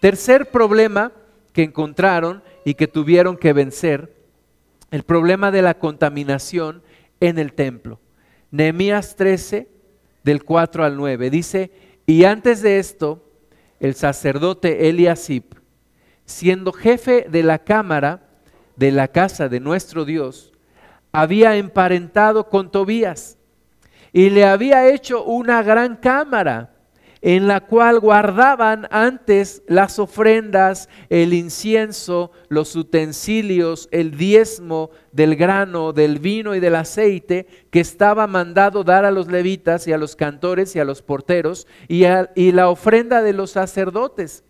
[0.00, 1.12] Tercer problema
[1.52, 4.14] que encontraron y que tuvieron que vencer
[4.90, 6.82] el problema de la contaminación
[7.20, 8.00] en el templo.
[8.50, 9.68] Nehemías 13,
[10.24, 11.70] del 4 al 9, dice,
[12.06, 13.24] y antes de esto,
[13.78, 15.44] el sacerdote Eliasib,
[16.24, 18.28] siendo jefe de la cámara
[18.76, 20.52] de la casa de nuestro Dios,
[21.12, 23.38] había emparentado con Tobías
[24.12, 26.69] y le había hecho una gran cámara
[27.22, 35.92] en la cual guardaban antes las ofrendas, el incienso, los utensilios, el diezmo del grano,
[35.92, 40.16] del vino y del aceite que estaba mandado dar a los levitas y a los
[40.16, 42.02] cantores y a los porteros y,
[42.52, 44.42] la ofrenda de los sacerdotes.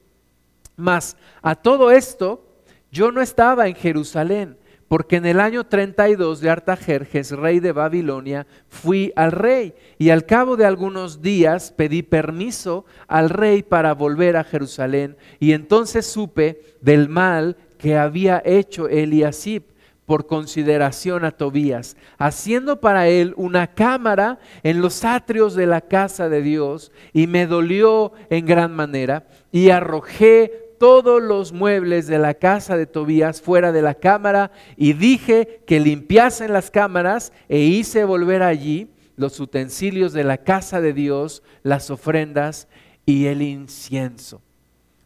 [0.76, 2.46] Mas a todo esto
[2.92, 4.59] yo no estaba en Jerusalén
[4.90, 10.26] porque en el año 32 de Artajerjes, rey de Babilonia, fui al rey y al
[10.26, 16.74] cabo de algunos días pedí permiso al rey para volver a Jerusalén y entonces supe
[16.80, 19.62] del mal que había hecho Eliasib
[20.06, 26.28] por consideración a Tobías, haciendo para él una cámara en los atrios de la casa
[26.28, 32.32] de Dios, y me dolió en gran manera, y arrojé todos los muebles de la
[32.32, 38.04] casa de Tobías fuera de la cámara y dije que limpiasen las cámaras e hice
[38.04, 42.66] volver allí los utensilios de la casa de Dios, las ofrendas
[43.04, 44.40] y el incienso.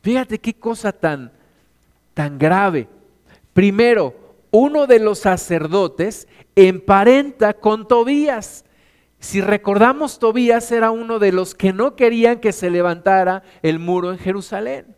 [0.01, 1.33] Fíjate qué cosa tan,
[2.15, 2.87] tan grave.
[3.53, 4.15] Primero,
[4.53, 8.65] uno de los sacerdotes emparenta con Tobías.
[9.19, 14.13] Si recordamos, Tobías era uno de los que no querían que se levantara el muro
[14.13, 14.95] en Jerusalén.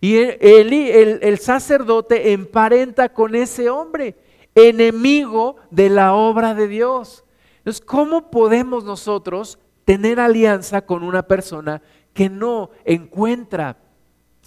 [0.00, 4.16] Y el, sacerdote emparenta con ese hombre,
[4.54, 7.24] enemigo de la obra de Dios.
[7.58, 11.82] Entonces, ¿cómo podemos nosotros tener alianza con una persona
[12.12, 13.78] que no encuentra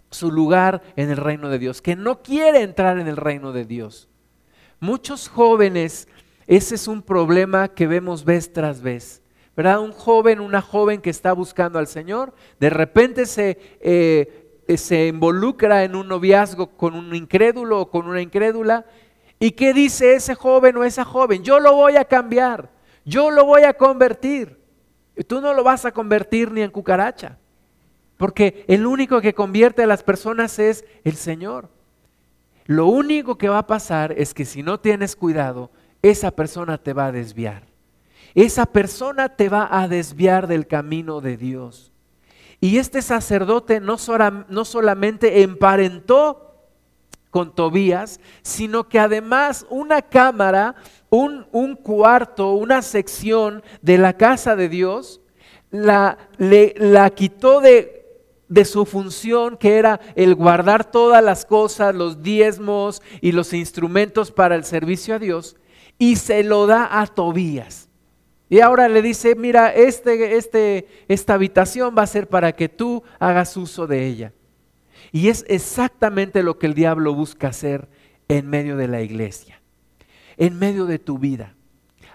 [0.09, 3.65] su lugar en el reino de Dios, que no quiere entrar en el reino de
[3.65, 4.07] Dios?
[4.79, 6.07] Muchos jóvenes,
[6.47, 9.21] ese es un problema que vemos vez tras vez.
[9.55, 9.81] ¿Verdad?
[9.81, 14.40] Un joven, una joven que está buscando al Señor, de repente se eh,
[14.77, 18.85] se involucra en un noviazgo con un incrédulo o con una incrédula.
[19.39, 21.43] ¿Y qué dice ese joven o esa joven?
[21.43, 22.69] Yo lo voy a cambiar,
[23.05, 24.59] yo lo voy a convertir.
[25.27, 27.37] Tú no lo vas a convertir ni en cucaracha,
[28.17, 31.69] porque el único que convierte a las personas es el Señor.
[32.65, 36.93] Lo único que va a pasar es que si no tienes cuidado, esa persona te
[36.93, 37.63] va a desviar.
[38.33, 41.90] Esa persona te va a desviar del camino de Dios.
[42.61, 43.97] Y este sacerdote no,
[44.47, 46.51] no solamente emparentó
[47.31, 50.75] con Tobías, sino que además una cámara,
[51.09, 55.21] un, un, cuarto, una sección de la casa de Dios,
[55.71, 58.05] la, le, la quitó de,
[58.47, 64.31] de su función, que era el guardar todas las cosas, los diezmos y los instrumentos
[64.31, 65.55] para el servicio a Dios,
[65.97, 67.90] y se lo da a Tobías.
[68.51, 73.01] Y ahora le dice, mira, este, este, esta habitación va a ser para que tú
[73.17, 74.33] hagas uso de ella.
[75.13, 77.87] Y es exactamente lo que el diablo busca hacer
[78.27, 79.61] en medio de la iglesia,
[80.35, 81.55] en medio de tu vida.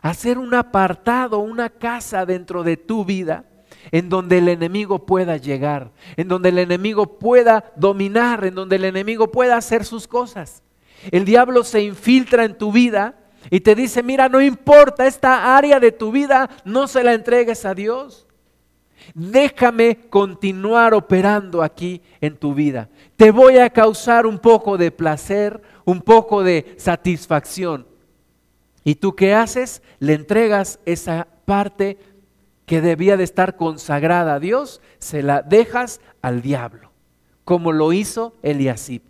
[0.02, 3.46] Hacer un apartado, una casa dentro de tu vida
[3.90, 8.84] en donde el enemigo pueda llegar, en donde el enemigo pueda dominar, en donde el
[8.84, 10.62] enemigo pueda hacer sus cosas.
[11.10, 13.14] El diablo se infiltra en tu vida
[13.50, 17.64] y te dice, mira, no importa, esta área de tu vida no se la entregues
[17.64, 18.26] a Dios.
[19.14, 22.88] Déjame continuar operando aquí en tu vida.
[23.16, 27.86] Te voy a causar un poco de placer, un poco de satisfacción.
[28.84, 29.82] ¿Y tú qué haces?
[29.98, 31.98] Le entregas esa parte
[32.66, 36.90] que debía de estar consagrada a Dios, se la dejas al diablo,
[37.44, 39.02] como lo hizo Eliasib.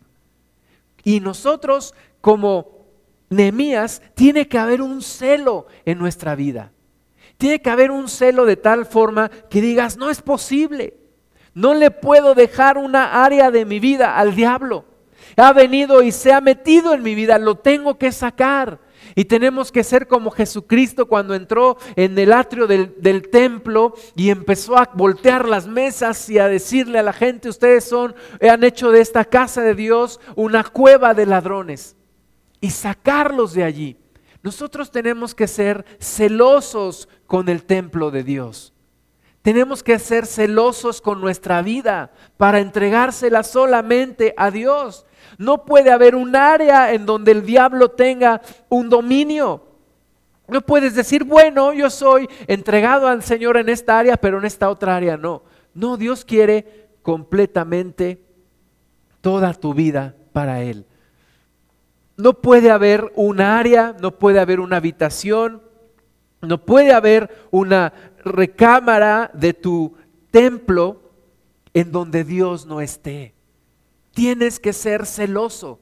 [1.03, 2.75] Y nosotros, como
[3.28, 6.72] Nehemías, tiene que haber un celo en nuestra vida.
[7.38, 10.94] Tiene que haber un celo de tal forma que digas, no es posible.
[11.54, 14.84] No le puedo dejar una área de mi vida al diablo.
[15.36, 18.78] Ha venido y se ha metido en mi vida, lo tengo que sacar.
[19.14, 24.76] Y tenemos que ser como Jesucristo cuando entró en el atrio del, templo y empezó
[24.76, 29.00] a voltear las mesas y a decirle a la gente, ustedes son, han hecho de
[29.00, 31.96] esta casa de Dios una cueva de ladrones
[32.61, 33.97] y sacarlos de allí.
[34.42, 38.73] Nosotros tenemos que ser celosos con el templo de Dios.
[39.42, 45.07] Tenemos que ser celosos con nuestra vida para entregársela solamente a Dios.
[45.38, 49.62] No puede haber un área en donde el diablo tenga un dominio.
[50.49, 54.71] No puedes decir, bueno, yo soy entregado al Señor en esta área, pero en esta
[54.71, 55.42] otra área no.
[55.75, 58.25] No, Dios quiere completamente
[59.21, 60.87] toda tu vida para Él.
[62.16, 65.62] No puede haber un área, no puede haber una habitación,
[66.40, 67.92] no puede haber una
[68.24, 69.94] recámara de tu
[70.31, 71.02] templo
[71.74, 73.35] en donde Dios no esté.
[74.12, 75.79] Tienes que ser celoso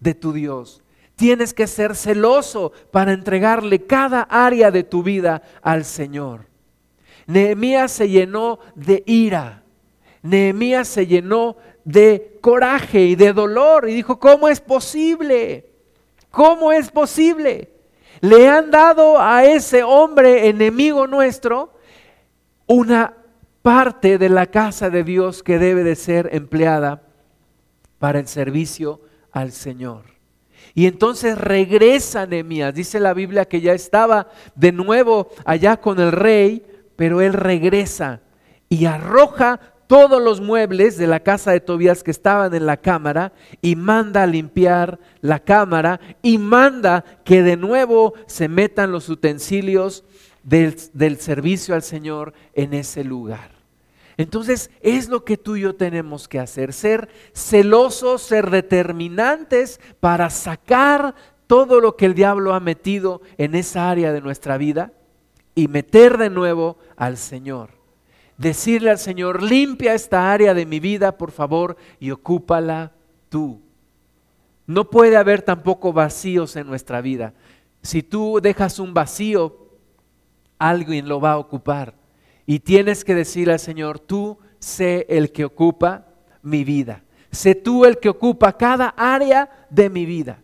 [0.00, 0.82] de tu Dios.
[1.14, 6.46] Tienes que ser celoso para entregarle cada área de tu vida al Señor.
[7.26, 9.62] Nehemías se llenó de ira.
[10.22, 15.70] Nehemías se llenó de coraje y de dolor y dijo, ¿cómo es posible?
[16.32, 17.70] ¿Cómo es posible?
[18.20, 21.72] Le han dado a ese hombre enemigo nuestro
[22.66, 23.14] una
[23.62, 27.02] parte de la casa de Dios que debe de ser empleada
[28.00, 30.02] para el servicio al Señor.
[30.74, 32.74] Y entonces regresa Nehemías.
[32.74, 38.22] Dice la Biblia que ya estaba de nuevo allá con el rey, pero él regresa
[38.68, 43.32] y arroja todos los muebles de la casa de Tobías que estaban en la cámara
[43.62, 50.04] y manda a limpiar la cámara y manda que de nuevo se metan los utensilios
[50.42, 53.50] del, del servicio al Señor en ese lugar.
[54.16, 60.30] Entonces es lo que tú y yo tenemos que hacer, ser celosos, ser determinantes para
[60.30, 61.14] sacar
[61.46, 64.92] todo lo que el diablo ha metido en esa área de nuestra vida
[65.54, 67.75] y meter de nuevo al Señor.
[68.38, 72.92] Decirle al Señor, limpia esta área de mi vida, por favor, y ocúpala
[73.28, 73.62] tú.
[74.66, 77.32] No puede haber tampoco vacíos en nuestra vida.
[77.82, 79.68] Si tú dejas un vacío,
[80.58, 81.94] alguien lo va a ocupar.
[82.44, 86.06] Y tienes que decirle al Señor, tú sé el que ocupa
[86.42, 87.04] mi vida.
[87.30, 90.42] Sé tú el que ocupa cada área de mi vida.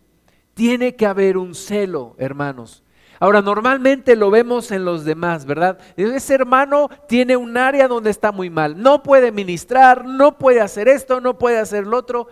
[0.54, 2.81] Tiene que haber un celo, hermanos.
[3.22, 5.78] Ahora, normalmente lo vemos en los demás, ¿verdad?
[5.96, 8.82] Ese hermano tiene un área donde está muy mal.
[8.82, 12.26] No puede ministrar, no puede hacer esto, no puede hacer lo otro.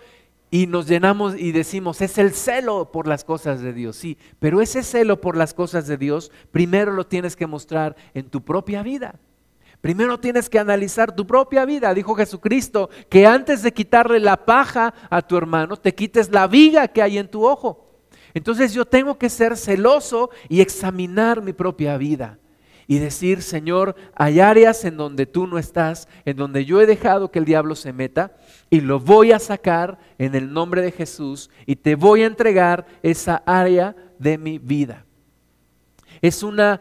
[0.51, 3.95] Y nos llenamos y decimos, es el celo por las cosas de Dios.
[3.95, 8.29] Sí, pero ese celo por las cosas de Dios, primero lo tienes que mostrar en
[8.29, 9.15] tu propia vida.
[9.81, 11.95] Primero tienes que analizar tu propia vida.
[11.95, 16.89] Dijo Jesucristo que antes de quitarle la paja a tu hermano, te quites la viga
[16.89, 17.90] que hay en tu ojo.
[18.35, 22.39] Entonces yo tengo que ser celoso y examinar mi propia vida
[22.87, 27.31] y decir, Señor, hay áreas en donde tú no estás, en donde yo he dejado
[27.31, 28.37] que el diablo se meta
[28.69, 32.87] y lo voy a sacar en el nombre de Jesús y te voy a entregar
[33.03, 35.05] esa área de mi vida.
[36.21, 36.81] Es una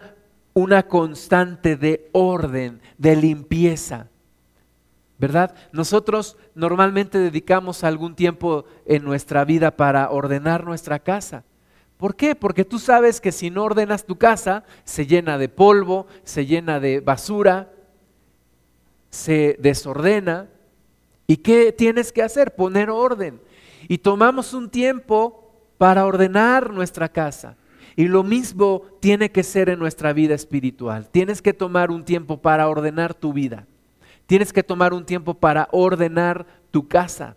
[0.60, 4.09] una constante de orden, de limpieza.
[5.20, 5.54] ¿Verdad?
[5.74, 11.44] Nosotros normalmente dedicamos algún tiempo en nuestra vida para ordenar nuestra casa.
[11.98, 12.36] ¿Por qué?
[12.36, 16.80] Porque tú sabes que si no ordenas tu casa, se llena de polvo, se llena
[16.80, 17.70] de basura,
[19.10, 20.48] se desordena.
[21.28, 22.56] ¿Y qué tienes que hacer?
[22.56, 23.42] Poner orden.
[23.90, 27.58] Y tomamos un tiempo para ordenar nuestra casa.
[27.98, 31.10] Y lo mismo tiene que ser en nuestra vida espiritual.
[31.10, 33.68] Tienes que tomar un tiempo para ordenar tu vida.
[34.30, 37.36] Tienes que tomar un tiempo para ordenar tu casa.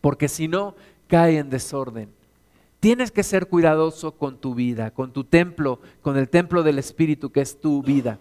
[0.00, 0.74] porque si no,
[1.08, 2.10] cae en desorden.
[2.80, 7.30] Tienes que ser cuidadoso con tu vida, con tu templo, con el templo del Espíritu
[7.30, 8.18] que es tu vida.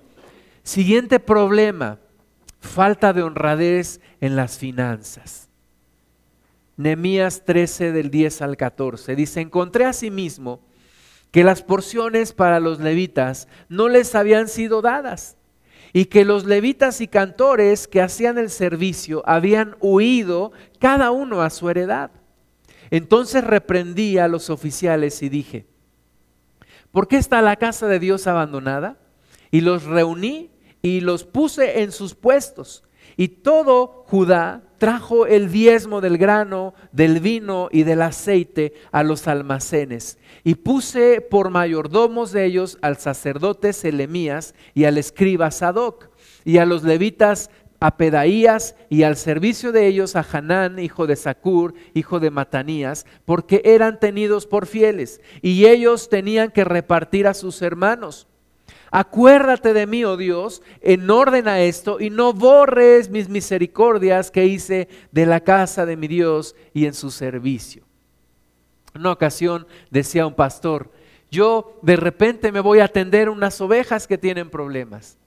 [0.61, 1.99] Siguiente problema,
[2.59, 5.47] falta de honradez en las finanzas.
[6.75, 10.59] Nehemías 13 del 10 al 14 dice, encontré asimismo
[11.31, 15.37] que las porciones para los levitas no les habían sido dadas
[15.93, 21.49] y que los levitas y cantores que hacían el servicio habían huido cada uno a
[21.49, 22.11] su heredad.
[22.89, 25.65] Entonces reprendí a los oficiales y dije,
[26.91, 28.97] ¿por qué está la casa de Dios abandonada?
[29.49, 32.83] Y los reuní y los puse en sus puestos.
[33.17, 39.27] Y todo Judá trajo el diezmo del grano, del vino y del aceite a los
[39.27, 40.17] almacenes.
[40.43, 46.09] Y puse por mayordomos de ellos al sacerdote Selemías y al escriba Sadoc
[46.45, 51.15] y a los levitas a Pedaías y al servicio de ellos a Hanán, hijo de
[51.15, 57.35] Sacur, hijo de Matanías, porque eran tenidos por fieles y ellos tenían que repartir a
[57.35, 58.27] sus hermanos.
[58.91, 64.45] Acuérdate de mí, oh Dios, en orden a esto, y no borres mis misericordias que
[64.45, 67.85] hice de la casa de mi Dios y en su servicio.
[68.93, 70.91] En una ocasión decía un pastor,
[71.31, 75.17] yo de repente me voy a atender unas ovejas que tienen problemas.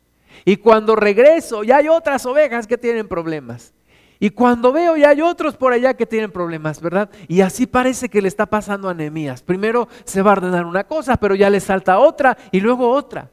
[0.44, 3.72] Y cuando regreso ya hay otras ovejas que tienen problemas.
[4.20, 7.08] Y cuando veo ya hay otros por allá que tienen problemas, ¿verdad?
[7.28, 9.42] Y así parece que le está pasando a Nehemías.
[9.42, 13.30] Primero se va a ordenar una cosa, pero ya le salta otra y luego otra.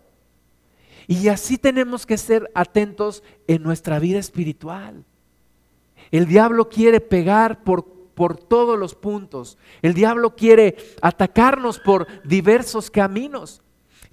[1.11, 5.03] Y así tenemos que ser atentos en nuestra vida espiritual.
[6.09, 7.83] El diablo quiere pegar por,
[8.15, 9.57] por todos los puntos.
[9.81, 13.61] El diablo quiere atacarnos por diversos caminos.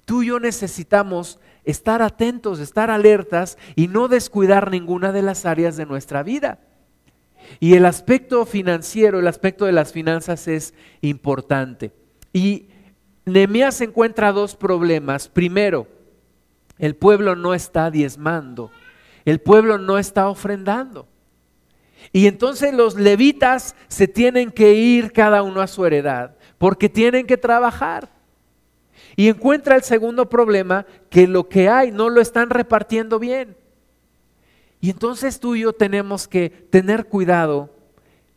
[0.03, 5.77] Tú y yo necesitamos estar atentos, estar alertas y no descuidar ninguna de las áreas
[5.77, 6.59] de nuestra vida.
[7.61, 11.93] Y el aspecto financiero, el aspecto de las finanzas es importante.
[12.33, 12.67] Y
[13.23, 15.29] Nehemías encuentra dos problemas.
[15.29, 15.87] Primero,
[16.79, 18.71] el pueblo no está diezmando,
[19.25, 21.07] el pueblo no está ofrendando.
[22.11, 27.27] Y entonces los levitas se tienen que ir cada uno a su heredad, porque tienen
[27.27, 28.09] que trabajar.
[29.17, 33.57] Y encuentra el segundo problema, que lo que hay no lo están repartiendo bien.
[34.79, 37.75] Y entonces tú y yo tenemos que tener cuidado,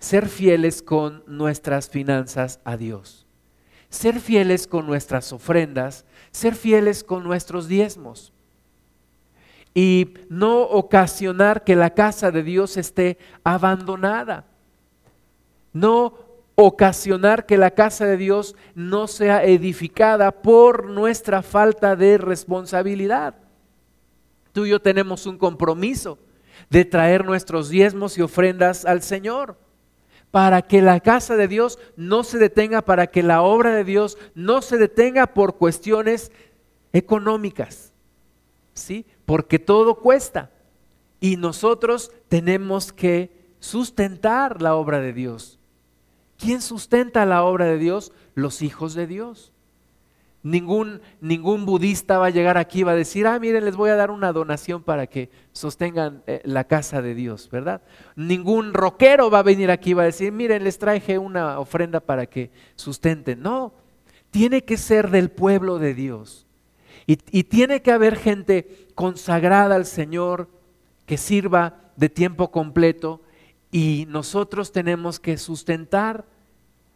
[0.01, 3.24] ser fieles con nuestras finanzas a Dios,
[3.88, 8.31] ser fieles con nuestras ofrendas, ser fieles con nuestros diezmos
[9.74, 14.46] y no ocasionar que la casa de Dios esté abandonada.
[15.72, 16.14] No
[16.54, 23.36] ocasionar que la casa de Dios no sea edificada por nuestra falta de responsabilidad.
[24.52, 26.18] Tú y yo tenemos un compromiso
[26.68, 29.56] de traer nuestros diezmos y ofrendas al Señor
[30.30, 34.16] para que la casa de Dios no se detenga, para que la obra de Dios
[34.34, 36.32] no se detenga por cuestiones
[36.92, 37.92] económicas.
[38.74, 39.04] ¿Sí?
[39.32, 40.50] Porque todo cuesta
[41.18, 43.30] y nosotros tenemos que
[43.60, 45.58] sustentar la obra de Dios.
[46.36, 48.12] ¿Quién sustenta la obra de Dios?
[48.34, 49.50] Los hijos de Dios.
[50.42, 53.88] Ningún, ningún budista va a llegar aquí y va a decir, ah, miren, les voy
[53.88, 57.80] a dar una donación para que sostengan eh, la casa de Dios, ¿verdad?
[58.16, 62.00] Ningún rockero va a venir aquí y va a decir, miren, les traje una ofrenda
[62.00, 63.40] para que sustenten.
[63.40, 63.72] No,
[64.30, 66.46] tiene que ser del pueblo de Dios.
[67.06, 70.49] Y, tiene que haber gente consagrada al Señor
[71.07, 73.20] que sirva de tiempo completo
[73.70, 76.24] y nosotros tenemos que sustentar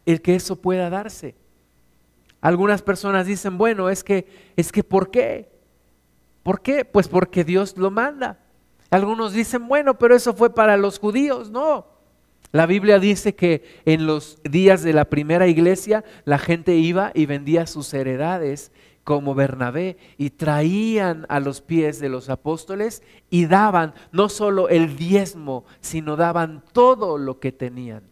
[0.04, 1.34] el que eso pueda darse.
[2.40, 4.26] Algunas personas dicen, bueno, es que,
[4.56, 5.50] es que, ¿por qué?
[6.42, 6.84] ¿Por qué?
[6.84, 8.38] Pues porque Dios lo manda.
[8.90, 11.50] Algunos dicen, bueno, pero eso fue para los judíos.
[11.50, 11.86] No.
[12.52, 17.26] La Biblia dice que en los días de la primera iglesia la gente iba y
[17.26, 18.70] vendía sus heredades
[19.06, 24.96] como Bernabé y traían a los pies de los apóstoles y daban no solo el
[24.96, 28.02] diezmo, sino daban todo lo que tenían.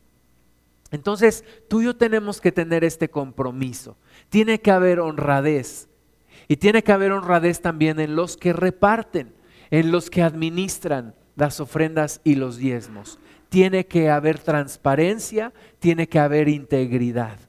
[0.92, 3.96] Entonces, tú y yo tenemos que tener este compromiso.
[4.28, 5.88] Tiene que haber honradez.
[6.46, 9.34] Y tiene que haber honradez también en los que reparten,
[9.72, 13.18] en los que administran las ofrendas y los diezmos.
[13.48, 17.40] Tiene que haber transparencia, tiene que haber integridad.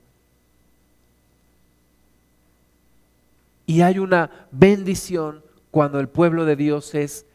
[3.66, 7.26] Y hay una bendición cuando el pueblo de Dios es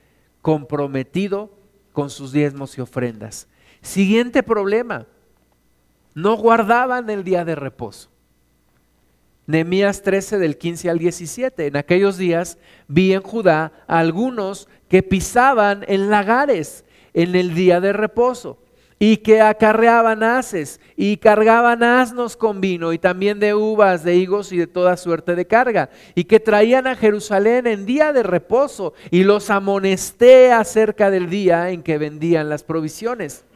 [0.43, 1.51] comprometido
[1.93, 3.49] con sus diezmos y ofrendas.
[3.83, 5.07] Siguiente problema,
[6.14, 8.11] no guardaban el día de reposo.
[9.47, 11.66] Nehemías 13 del 15 al 17.
[11.66, 17.81] En aquellos días vi en Judá a algunos que pisaban en lagares en el día
[17.81, 18.59] de reposo
[19.03, 24.53] y que acarreaban haces y cargaban asnos con vino y también de uvas, de higos
[24.53, 28.93] y de toda suerte de carga, y que traían a Jerusalén en día de reposo
[29.11, 33.47] y los amonesté acerca del día en que vendían las provisiones.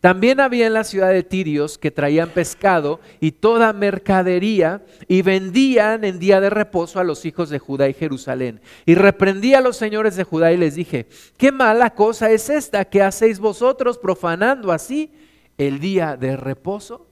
[0.00, 6.04] También había en la ciudad de Tirios que traían pescado y toda mercadería y vendían
[6.04, 8.60] en día de reposo a los hijos de Judá y Jerusalén.
[8.86, 12.84] Y reprendí a los señores de Judá y les dije, qué mala cosa es esta
[12.84, 15.10] que hacéis vosotros profanando así
[15.56, 17.08] el día de reposo.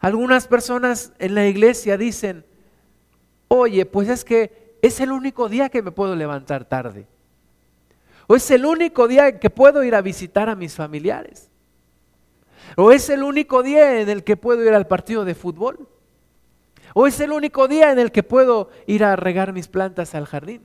[0.00, 2.46] Algunas personas en la iglesia dicen,
[3.48, 7.06] oye, pues es que es el único día que me puedo levantar tarde.
[8.28, 11.50] O es el único día en que puedo ir a visitar a mis familiares.
[12.76, 15.88] O es el único día en el que puedo ir al partido de fútbol.
[16.94, 20.26] O es el único día en el que puedo ir a regar mis plantas al
[20.26, 20.62] jardín.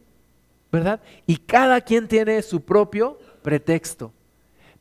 [0.73, 1.01] ¿Verdad?
[1.25, 4.11] Y cada quien tiene su propio pretexto.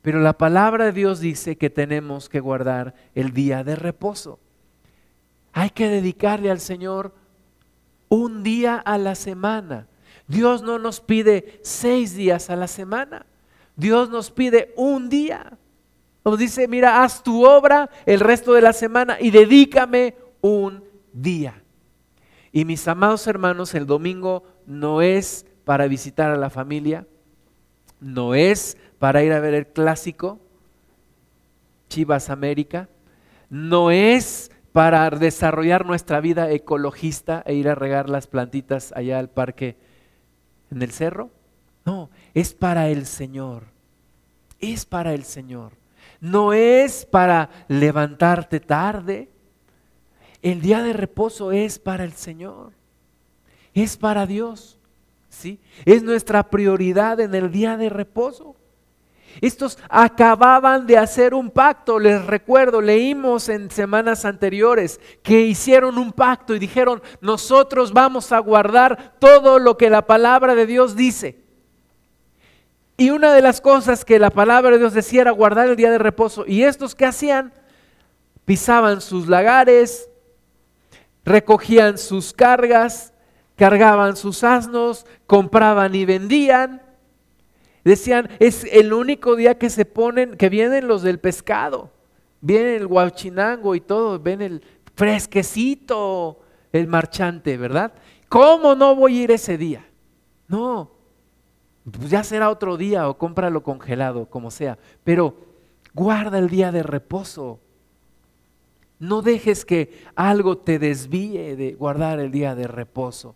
[0.03, 4.41] Pero la palabra de Dios dice que tenemos que guardar el día de reposo.
[5.53, 7.15] Hay que dedicarle al Señor
[8.09, 9.87] un día a la semana.
[10.29, 13.27] Dios no nos pide seis días a la semana.
[13.77, 15.59] Dios nos pide un día.
[16.25, 21.63] Nos dice, mira, haz tu obra el resto de la semana y dedícame un día.
[22.53, 27.07] Y mis amados hermanos, el domingo no es para visitar a la familia,
[28.01, 30.39] no es para ir a ver el clásico,
[31.89, 32.89] Chivas América,
[33.49, 39.29] no es para desarrollar nuestra vida ecologista e ir a regar las plantitas allá al
[39.29, 39.77] parque
[40.73, 41.31] en el cerro.
[41.85, 43.65] No, es para el Señor.
[44.61, 45.73] Es para el Señor.
[46.21, 49.29] No es para levantarte tarde.
[50.41, 52.73] El día de reposo es para el Señor.
[53.75, 54.79] Es para Dios.
[55.29, 55.61] ¿Sí?
[55.85, 58.57] Es nuestra prioridad en el día de reposo.
[59.41, 66.13] Estos acababan de hacer un pacto, les recuerdo, leímos en semanas anteriores que hicieron un
[66.13, 71.41] pacto y dijeron, nosotros vamos a guardar todo lo que la palabra de Dios dice.
[72.97, 75.91] Y una de las cosas que la palabra de Dios decía era guardar el día
[75.91, 76.45] de reposo.
[76.47, 77.53] Y estos que hacían,
[78.45, 80.09] pisaban sus lagares,
[81.25, 83.13] recogían sus cargas,
[83.57, 86.82] cargaban sus asnos, compraban y vendían
[87.85, 91.91] Decían, es el único día que se ponen, que vienen los del pescado.
[92.41, 94.63] Viene el guachinango y todo, ven el
[94.95, 96.41] fresquecito,
[96.73, 97.93] el marchante, ¿verdad?
[98.29, 99.87] ¿Cómo no voy a ir ese día?
[100.49, 100.91] No,
[101.91, 104.79] pues ya será otro día o cómpralo congelado, como sea.
[105.05, 105.37] Pero
[105.95, 107.61] guarda el día de reposo.
[108.99, 113.35] No dejes que algo te desvíe de guardar el día de reposo.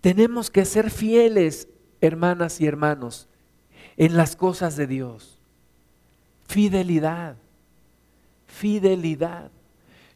[0.00, 1.68] Tenemos que ser fieles,
[2.00, 3.28] hermanas y hermanos,
[3.96, 5.38] en las cosas de Dios.
[6.46, 7.36] Fidelidad,
[8.46, 9.50] fidelidad.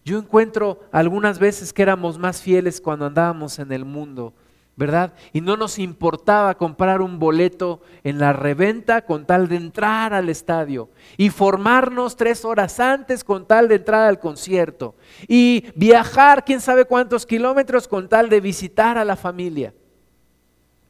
[0.04, 4.34] Yo encuentro algunas veces que éramos más fieles cuando andábamos en el mundo,
[4.76, 5.14] ¿verdad?
[5.32, 10.28] Y no nos importaba comprar un boleto en la reventa con tal de entrar al
[10.28, 14.94] estadio y formarnos tres horas antes con tal de entrar al concierto
[15.26, 19.74] y viajar quién sabe cuántos kilómetros con tal de visitar a la familia.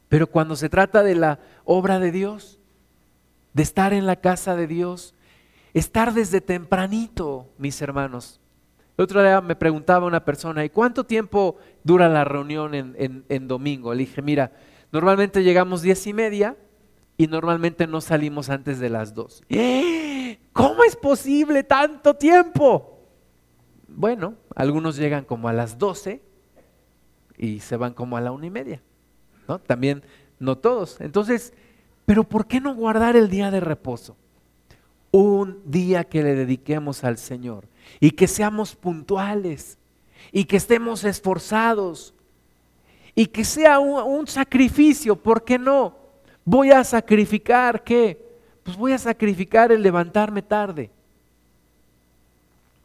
[0.09, 2.55] Pero cuando se trata de la obra de Dios,
[3.57, 5.14] de estar en la casa de Dios,
[5.72, 8.38] estar desde tempranito, mis hermanos.
[8.98, 13.94] El otro día me preguntaba una persona, ¿y cuánto tiempo dura la reunión en, domingo?
[13.94, 14.52] Le dije, mira,
[14.92, 16.54] normalmente llegamos diez y media
[17.16, 19.42] y normalmente no salimos antes de las dos.
[19.48, 20.38] ¡Eh!
[20.52, 23.00] ¿Cómo es posible tanto tiempo?
[23.88, 26.20] Bueno, algunos llegan como a las doce
[27.38, 28.82] y se van como a la una y media.
[29.48, 29.59] ¿no?
[29.61, 30.02] También
[30.38, 31.00] no todos.
[31.00, 31.54] Entonces,
[32.07, 34.16] pero ¿por qué no guardar el día de reposo?
[35.11, 37.66] Un día que le dediquemos al Señor
[38.00, 39.76] y que seamos puntuales
[40.32, 42.14] y que estemos esforzados
[43.14, 45.96] y que sea un, sacrificio, ¿por qué no?
[46.44, 48.24] Voy a sacrificar qué?
[48.62, 50.90] Pues voy a sacrificar el levantarme tarde.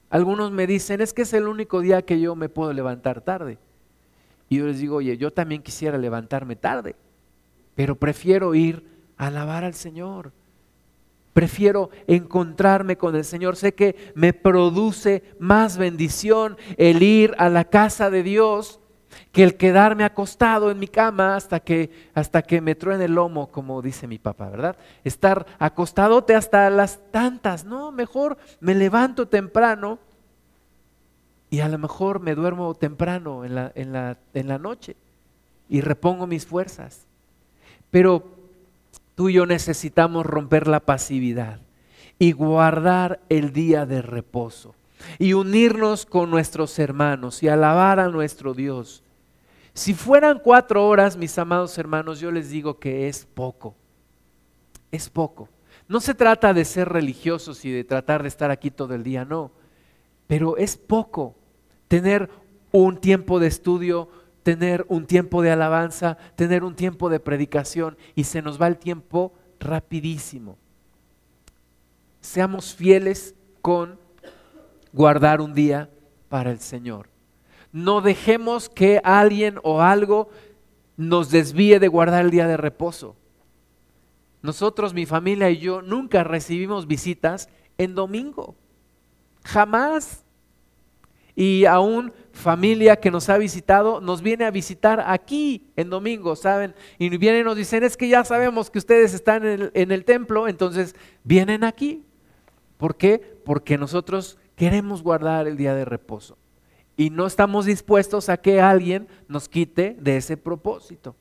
[0.09, 3.57] Algunos me dicen, es que es el único día que yo me puedo levantar tarde.
[4.49, 6.95] Y yo les digo, oye, yo también quisiera levantarme tarde,
[7.76, 8.86] pero prefiero ir
[9.22, 10.32] alabar al Señor.
[11.34, 13.55] Prefiero encontrarme con el Señor.
[13.55, 18.80] Sé que me produce más bendición el ir a la casa de Dios
[19.32, 23.51] que el quedarme acostado en mi cama hasta que, hasta que me truene el lomo,
[23.51, 24.78] como dice mi papá, ¿verdad?
[25.03, 27.65] Estar acostadote hasta las tantas.
[27.65, 29.99] No, mejor me levanto temprano
[31.49, 34.95] y a lo mejor me duermo temprano en la, en la, en la noche
[35.69, 37.05] y repongo mis fuerzas.
[37.89, 38.40] Pero
[39.16, 41.62] Tú y yo necesitamos romper la pasividad
[42.18, 44.76] y guardar el día de reposo
[45.20, 49.03] y unirnos con nuestros hermanos y alabar a nuestro Dios.
[49.74, 53.76] Si fueran cuatro horas, mis amados hermanos, yo les digo que es poco.
[54.91, 55.49] Es poco.
[55.88, 59.26] No se trata de ser religiosos y de tratar de estar aquí todo el día,
[59.26, 59.51] no.
[60.28, 61.36] Pero es poco
[61.88, 62.30] tener
[62.72, 64.09] un tiempo de estudio,
[64.43, 68.77] tener un tiempo de alabanza, tener un tiempo de predicación y se nos va el
[68.77, 70.57] tiempo rapidísimo.
[72.21, 73.99] Seamos fieles con
[74.93, 75.89] guardar un día
[76.29, 77.07] para el Señor.
[77.71, 80.29] No dejemos que alguien o algo
[80.97, 83.15] nos desvíe de guardar el día de reposo.
[84.41, 88.55] Nosotros, mi familia y yo, nunca recibimos visitas en domingo.
[89.43, 90.25] Jamás.
[91.36, 96.73] Y aún familia que nos ha visitado nos viene a visitar aquí en domingo, ¿saben?
[96.97, 99.91] Y vienen y nos dicen, es que ya sabemos que ustedes están en el, en
[99.91, 102.03] el templo, entonces vienen aquí.
[102.77, 103.39] ¿Por qué?
[103.45, 106.38] Porque nosotros queremos guardar el día de reposo
[106.97, 111.15] y no estamos dispuestos a que alguien nos quite de ese propósito.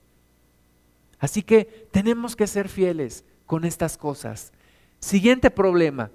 [1.19, 4.53] Así que tenemos que ser fieles con estas cosas.
[4.99, 6.11] Siguiente problema,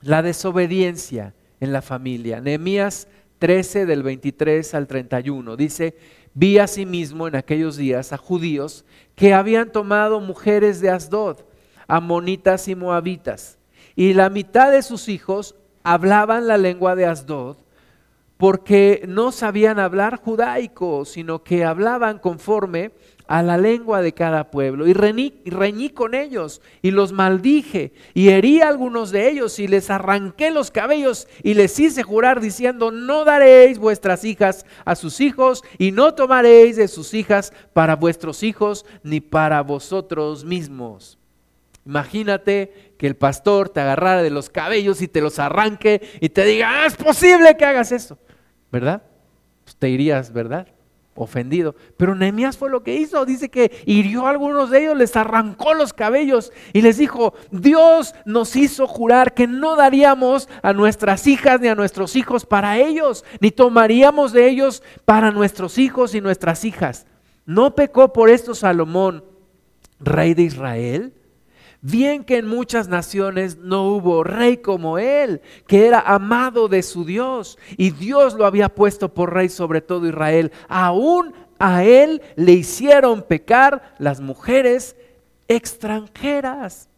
[0.00, 2.40] la desobediencia en la familia.
[2.40, 5.96] Nehemías 13 del 23 al 31 dice,
[6.34, 8.84] vi asimismo en aquellos días a judíos
[9.14, 11.38] que habían tomado mujeres de Asdod,
[11.86, 13.58] amonitas y moabitas,
[13.96, 17.56] y la mitad de sus hijos hablaban la lengua de Asdod
[18.38, 22.92] porque no sabían hablar judaico, sino que hablaban conforme
[23.28, 24.88] a la lengua de cada pueblo.
[24.88, 29.90] Y reñí, con ellos y los maldije y herí a algunos de ellos y les
[29.90, 35.62] arranqué los cabellos y les hice jurar diciendo, no daréis vuestras hijas a sus hijos
[35.78, 41.18] y no tomaréis de sus hijas para vuestros hijos ni para vosotros mismos.
[41.84, 46.44] Imagínate que el pastor te agarrara de los cabellos y te los arranque y te
[46.44, 48.18] diga, ah, es posible que hagas eso,
[48.72, 49.02] ¿verdad?
[49.64, 50.66] Pues te irías, ¿verdad?
[51.20, 51.74] Ofendido.
[51.96, 53.26] Pero Nehemías fue lo que hizo.
[53.26, 58.14] Dice que hirió a algunos de ellos, les arrancó los cabellos y les dijo, Dios
[58.24, 63.24] nos hizo jurar que no daríamos a nuestras hijas ni a nuestros hijos para ellos,
[63.40, 67.06] ni tomaríamos de ellos para nuestros hijos y nuestras hijas.
[67.44, 69.24] ¿No pecó por esto Salomón,
[69.98, 71.17] rey de Israel?
[71.80, 77.04] Bien que en muchas naciones no hubo rey como él, que era amado de su
[77.04, 80.50] Dios, y Dios lo había puesto por rey sobre todo Israel.
[80.68, 84.96] Aún a él le hicieron pecar las mujeres
[85.46, 86.88] extranjeras.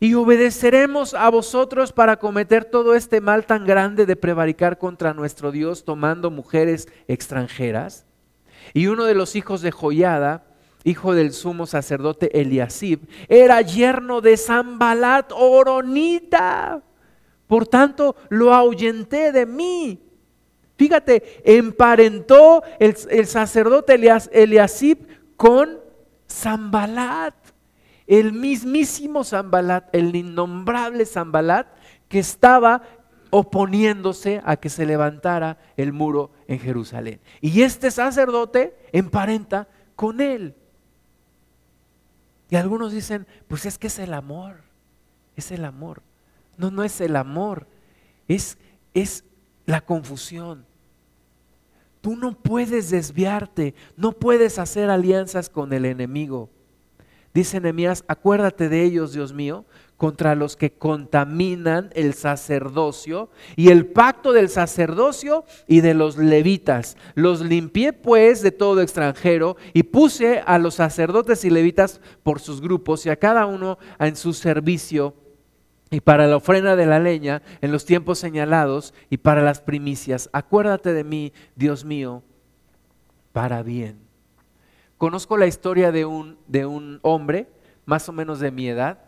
[0.00, 5.52] Y obedeceremos a vosotros para cometer todo este mal tan grande de prevaricar contra nuestro
[5.52, 8.04] Dios tomando mujeres extranjeras.
[8.72, 10.44] Y uno de los hijos de Joyada,
[10.84, 16.82] hijo del sumo sacerdote Eliasib, era yerno de Zambalat Oronita.
[17.46, 20.00] Por tanto, lo ahuyenté de mí.
[20.76, 23.94] Fíjate, emparentó el, sacerdote
[24.32, 24.98] Eliasib
[25.36, 25.78] con
[26.30, 27.34] Zambalat,
[28.06, 31.66] el mismísimo Zambalat, el innombrable Zambalat
[32.08, 32.82] que estaba
[33.30, 37.20] oponiéndose a que se levantara el muro en Jerusalén.
[37.40, 40.54] Y este sacerdote emparenta con él.
[42.54, 44.60] Y algunos dicen, pues es que es el amor,
[45.34, 46.02] es el amor.
[46.56, 47.66] No, no es el amor,
[48.28, 48.58] es,
[48.94, 49.24] es
[49.66, 50.64] la confusión.
[52.00, 56.48] Tú no puedes desviarte, no puedes hacer alianzas con el enemigo.
[57.32, 59.64] Dice Nehemías, acuérdate de ellos, Dios mío,
[60.04, 66.98] contra los que contaminan el sacerdocio y el pacto del sacerdocio y de los levitas.
[67.14, 72.60] Los limpié pues de todo extranjero y puse a los sacerdotes y levitas por sus
[72.60, 75.14] grupos y a cada uno en su servicio
[75.90, 80.28] y para la ofrenda de la leña en los tiempos señalados y para las primicias.
[80.34, 82.22] Acuérdate de mí, Dios mío,
[83.32, 84.00] para bien.
[84.98, 87.48] Conozco la historia de un, de un hombre,
[87.86, 89.03] más o menos de mi edad,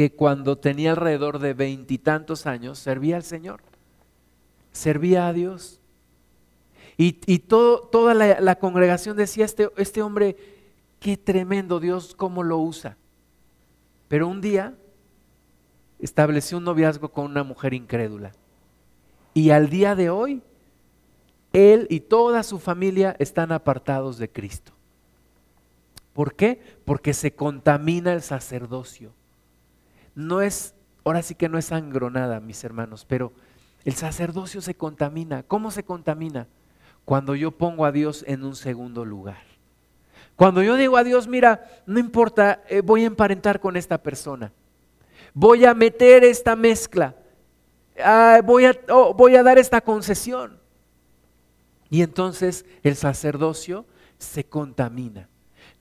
[0.00, 3.60] que cuando tenía alrededor de veintitantos años servía al Señor,
[4.72, 5.78] servía a Dios.
[6.96, 10.38] Y, toda la, la, congregación decía, este, este hombre,
[11.00, 12.96] qué tremendo Dios, cómo lo usa.
[14.08, 14.74] Pero un día
[15.98, 18.32] estableció un noviazgo con una mujer incrédula.
[19.34, 20.40] Y al día de hoy,
[21.52, 24.72] él y toda su familia están apartados de Cristo.
[26.14, 26.58] ¿Por qué?
[26.86, 29.12] Porque se contamina el sacerdocio
[30.20, 33.32] no es, ahora sí que no es sangronada, mis hermanos, pero
[33.84, 35.42] el sacerdocio se contamina.
[35.42, 36.46] ¿Cómo se contamina?
[37.04, 39.42] Cuando yo pongo a Dios en un segundo lugar.
[40.36, 44.52] Cuando yo digo a Dios, mira, no importa, eh, voy a emparentar con esta persona,
[45.34, 47.14] voy a meter esta mezcla,
[48.02, 50.58] ah, voy, a, oh, voy a dar esta concesión.
[51.90, 53.84] Y entonces el sacerdocio
[54.16, 55.28] se contamina.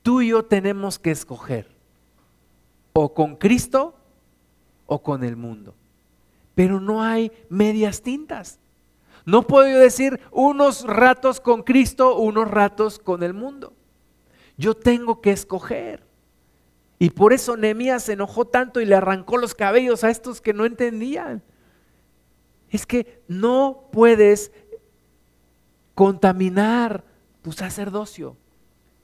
[0.02, 1.68] Tú y yo tenemos que escoger
[2.94, 3.99] o con Cristo
[4.90, 5.76] o con el mundo.
[6.56, 8.60] Pero no hay medias tintas.
[9.26, 13.74] No puedo decir unos ratos con Cristo, unos ratos con el mundo.
[14.58, 16.04] Yo tengo que escoger.
[16.98, 20.54] Y por eso Nehemías se enojó tanto y le arrancó los cabellos a estos que
[20.54, 21.42] no entendían.
[22.70, 24.52] Es que no puedes
[25.96, 27.04] contaminar
[27.42, 28.36] tu sacerdocio.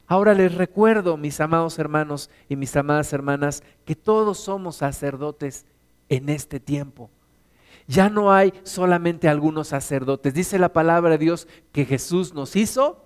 [0.08, 5.66] Ahora les recuerdo, mis amados hermanos y mis amadas hermanas, que todos somos sacerdotes
[6.10, 7.10] en este tiempo.
[7.88, 10.34] Ya no hay solamente algunos sacerdotes.
[10.34, 13.06] Dice la palabra de Dios que Jesús nos hizo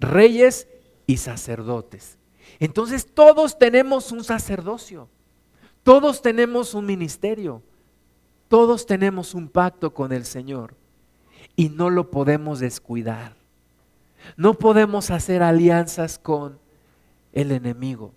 [0.00, 0.66] reyes
[1.06, 2.18] y sacerdotes.
[2.58, 5.08] Entonces todos tenemos un sacerdocio,
[5.82, 7.62] todos tenemos un ministerio,
[8.48, 10.74] todos tenemos un pacto con el Señor
[11.54, 13.36] y no lo podemos descuidar.
[14.36, 16.58] No podemos hacer alianzas con
[17.32, 18.12] el enemigo.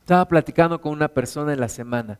[0.00, 2.18] Estaba platicando con una persona en la semana.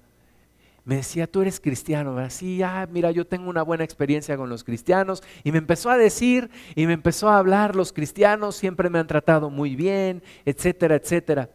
[0.84, 4.64] Me decía, tú eres cristiano, así, ah, mira, yo tengo una buena experiencia con los
[4.64, 5.22] cristianos.
[5.44, 9.06] Y me empezó a decir y me empezó a hablar, los cristianos siempre me han
[9.06, 11.50] tratado muy bien, etcétera, etcétera.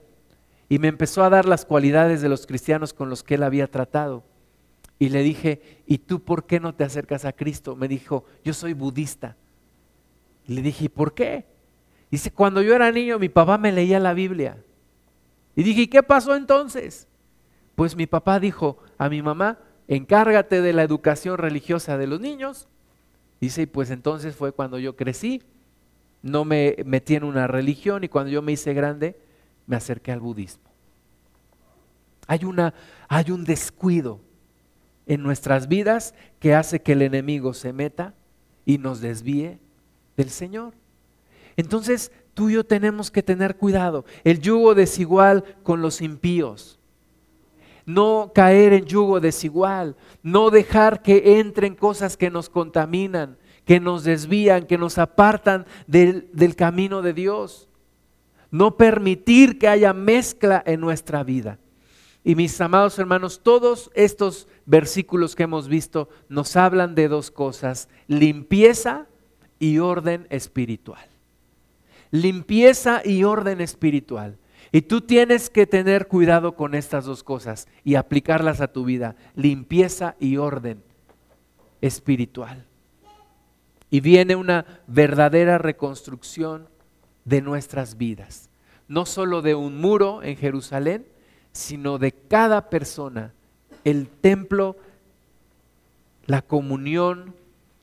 [0.70, 3.68] Y me empezó a dar las cualidades de los cristianos con los que él había
[3.68, 4.24] tratado.
[4.98, 7.76] Y le dije, ¿y tú por qué no te acercas a Cristo?
[7.76, 9.36] Me dijo, yo soy budista.
[10.48, 11.46] Le dije, ¿y por qué?
[12.10, 14.58] Dice, cuando yo era niño mi papá me leía la Biblia.
[15.56, 17.08] Y dije, ¿y qué pasó entonces?
[17.76, 22.68] Pues mi papá dijo a mi mamá, encárgate de la educación religiosa de los niños.
[23.42, 25.44] Dice, y pues entonces fue cuando yo crecí,
[26.22, 29.18] no me metí en una religión y cuando yo me hice grande,
[29.68, 30.64] me acerqué al budismo.
[32.28, 32.74] Hay, una,
[33.08, 34.20] hay un descuido
[35.06, 38.16] en nuestras vidas que hace que el enemigo se meta
[38.66, 39.60] y nos desvíe
[40.18, 40.74] del Señor.
[41.58, 44.06] Entonces tú y yo tenemos que tener cuidado.
[44.24, 46.75] El yugo desigual con los impíos.
[47.86, 49.96] No caer en yugo desigual.
[50.24, 56.30] No dejar que entren cosas que nos contaminan, que nos desvían, que nos apartan del,
[56.34, 57.70] del camino de Dios.
[58.52, 61.60] No permitir que haya mezcla en nuestra vida.
[62.24, 67.88] Y mis amados hermanos, todos estos versículos que hemos visto nos hablan de dos cosas,
[68.08, 69.06] limpieza
[69.60, 71.08] y orden espiritual.
[72.10, 74.40] Limpieza y orden espiritual.
[74.76, 79.16] Y tú tienes que tener cuidado con estas dos cosas y aplicarlas a tu vida.
[79.34, 80.84] Limpieza y orden
[81.80, 82.66] espiritual.
[83.90, 86.68] Y viene una verdadera reconstrucción
[87.24, 88.50] de nuestras vidas.
[88.90, 91.06] No solo de un muro en Jerusalén,
[91.54, 93.32] sino de cada persona.
[93.86, 94.76] El templo,
[96.26, 97.34] la comunión,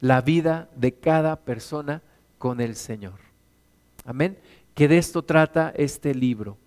[0.02, 2.02] la vida de cada persona
[2.36, 3.18] con el Señor.
[4.04, 4.36] Amén.
[4.74, 6.58] Que de esto trata este libro.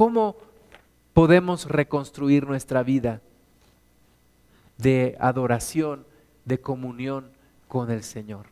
[0.00, 0.38] ¿Cómo
[1.12, 3.20] podemos reconstruir nuestra vida
[4.78, 6.06] de adoración,
[6.46, 7.30] de comunión
[7.68, 8.46] con el Señor?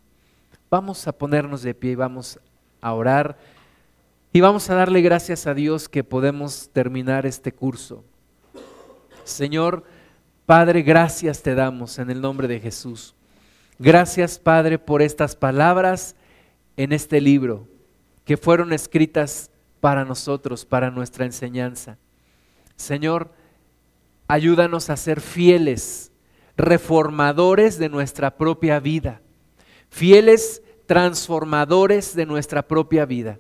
[0.69, 2.39] Vamos a ponernos de pie y vamos
[2.83, 3.39] a orar
[4.31, 8.05] y vamos a darle gracias a Dios que podemos terminar este curso.
[9.25, 9.85] Señor,
[10.45, 13.15] Padre, gracias te damos en el nombre de Jesús.
[13.79, 16.15] Gracias, Padre, por estas palabras
[16.77, 17.67] en este libro
[18.27, 19.51] que fueron escritas
[19.81, 21.99] para nosotros, para nuestra enseñanza.
[22.77, 23.33] Señor,
[24.27, 26.13] ayúdanos a ser fieles,
[26.57, 29.21] reformadores de nuestra propia vida,
[29.89, 33.39] fieles transformadores de nuestra propia vida.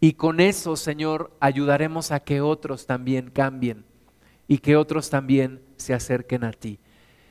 [0.00, 3.84] Y con eso, Señor, ayudaremos a que otros también cambien
[4.48, 6.78] y que otros también se acerquen a ti.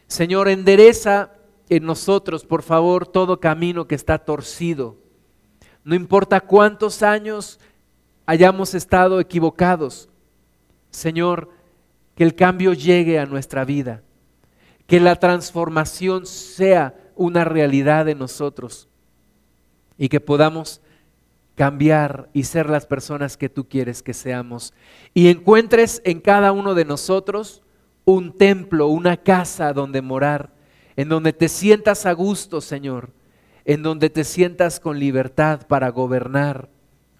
[0.07, 1.33] Señor, endereza
[1.69, 4.97] en nosotros, por favor, todo camino que está torcido.
[5.83, 7.59] No importa cuántos años
[8.25, 10.09] hayamos estado equivocados.
[10.89, 11.49] Señor,
[12.15, 14.03] que el cambio llegue a nuestra vida,
[14.87, 18.87] que la transformación sea una realidad en nosotros
[19.97, 20.81] y que podamos
[21.55, 24.73] cambiar y ser las personas que tú quieres que seamos.
[25.13, 27.61] Y encuentres en cada uno de nosotros
[28.05, 30.51] un templo, una casa donde morar
[30.95, 33.11] en donde te sientas a gusto, Señor,
[33.65, 36.69] en donde te sientas con libertad para gobernar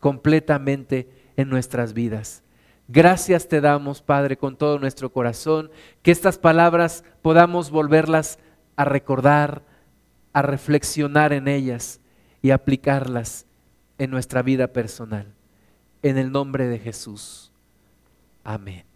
[0.01, 2.43] completamente en nuestras vidas.
[2.89, 5.71] Gracias te damos, Padre, con todo nuestro corazón,
[6.01, 8.37] que estas palabras podamos volverlas
[8.75, 9.63] a recordar,
[10.33, 12.01] a reflexionar en ellas
[12.41, 13.45] y aplicarlas
[13.97, 15.33] en nuestra vida personal.
[16.03, 17.51] en el nombre de Jesús.
[18.43, 18.90] Amén.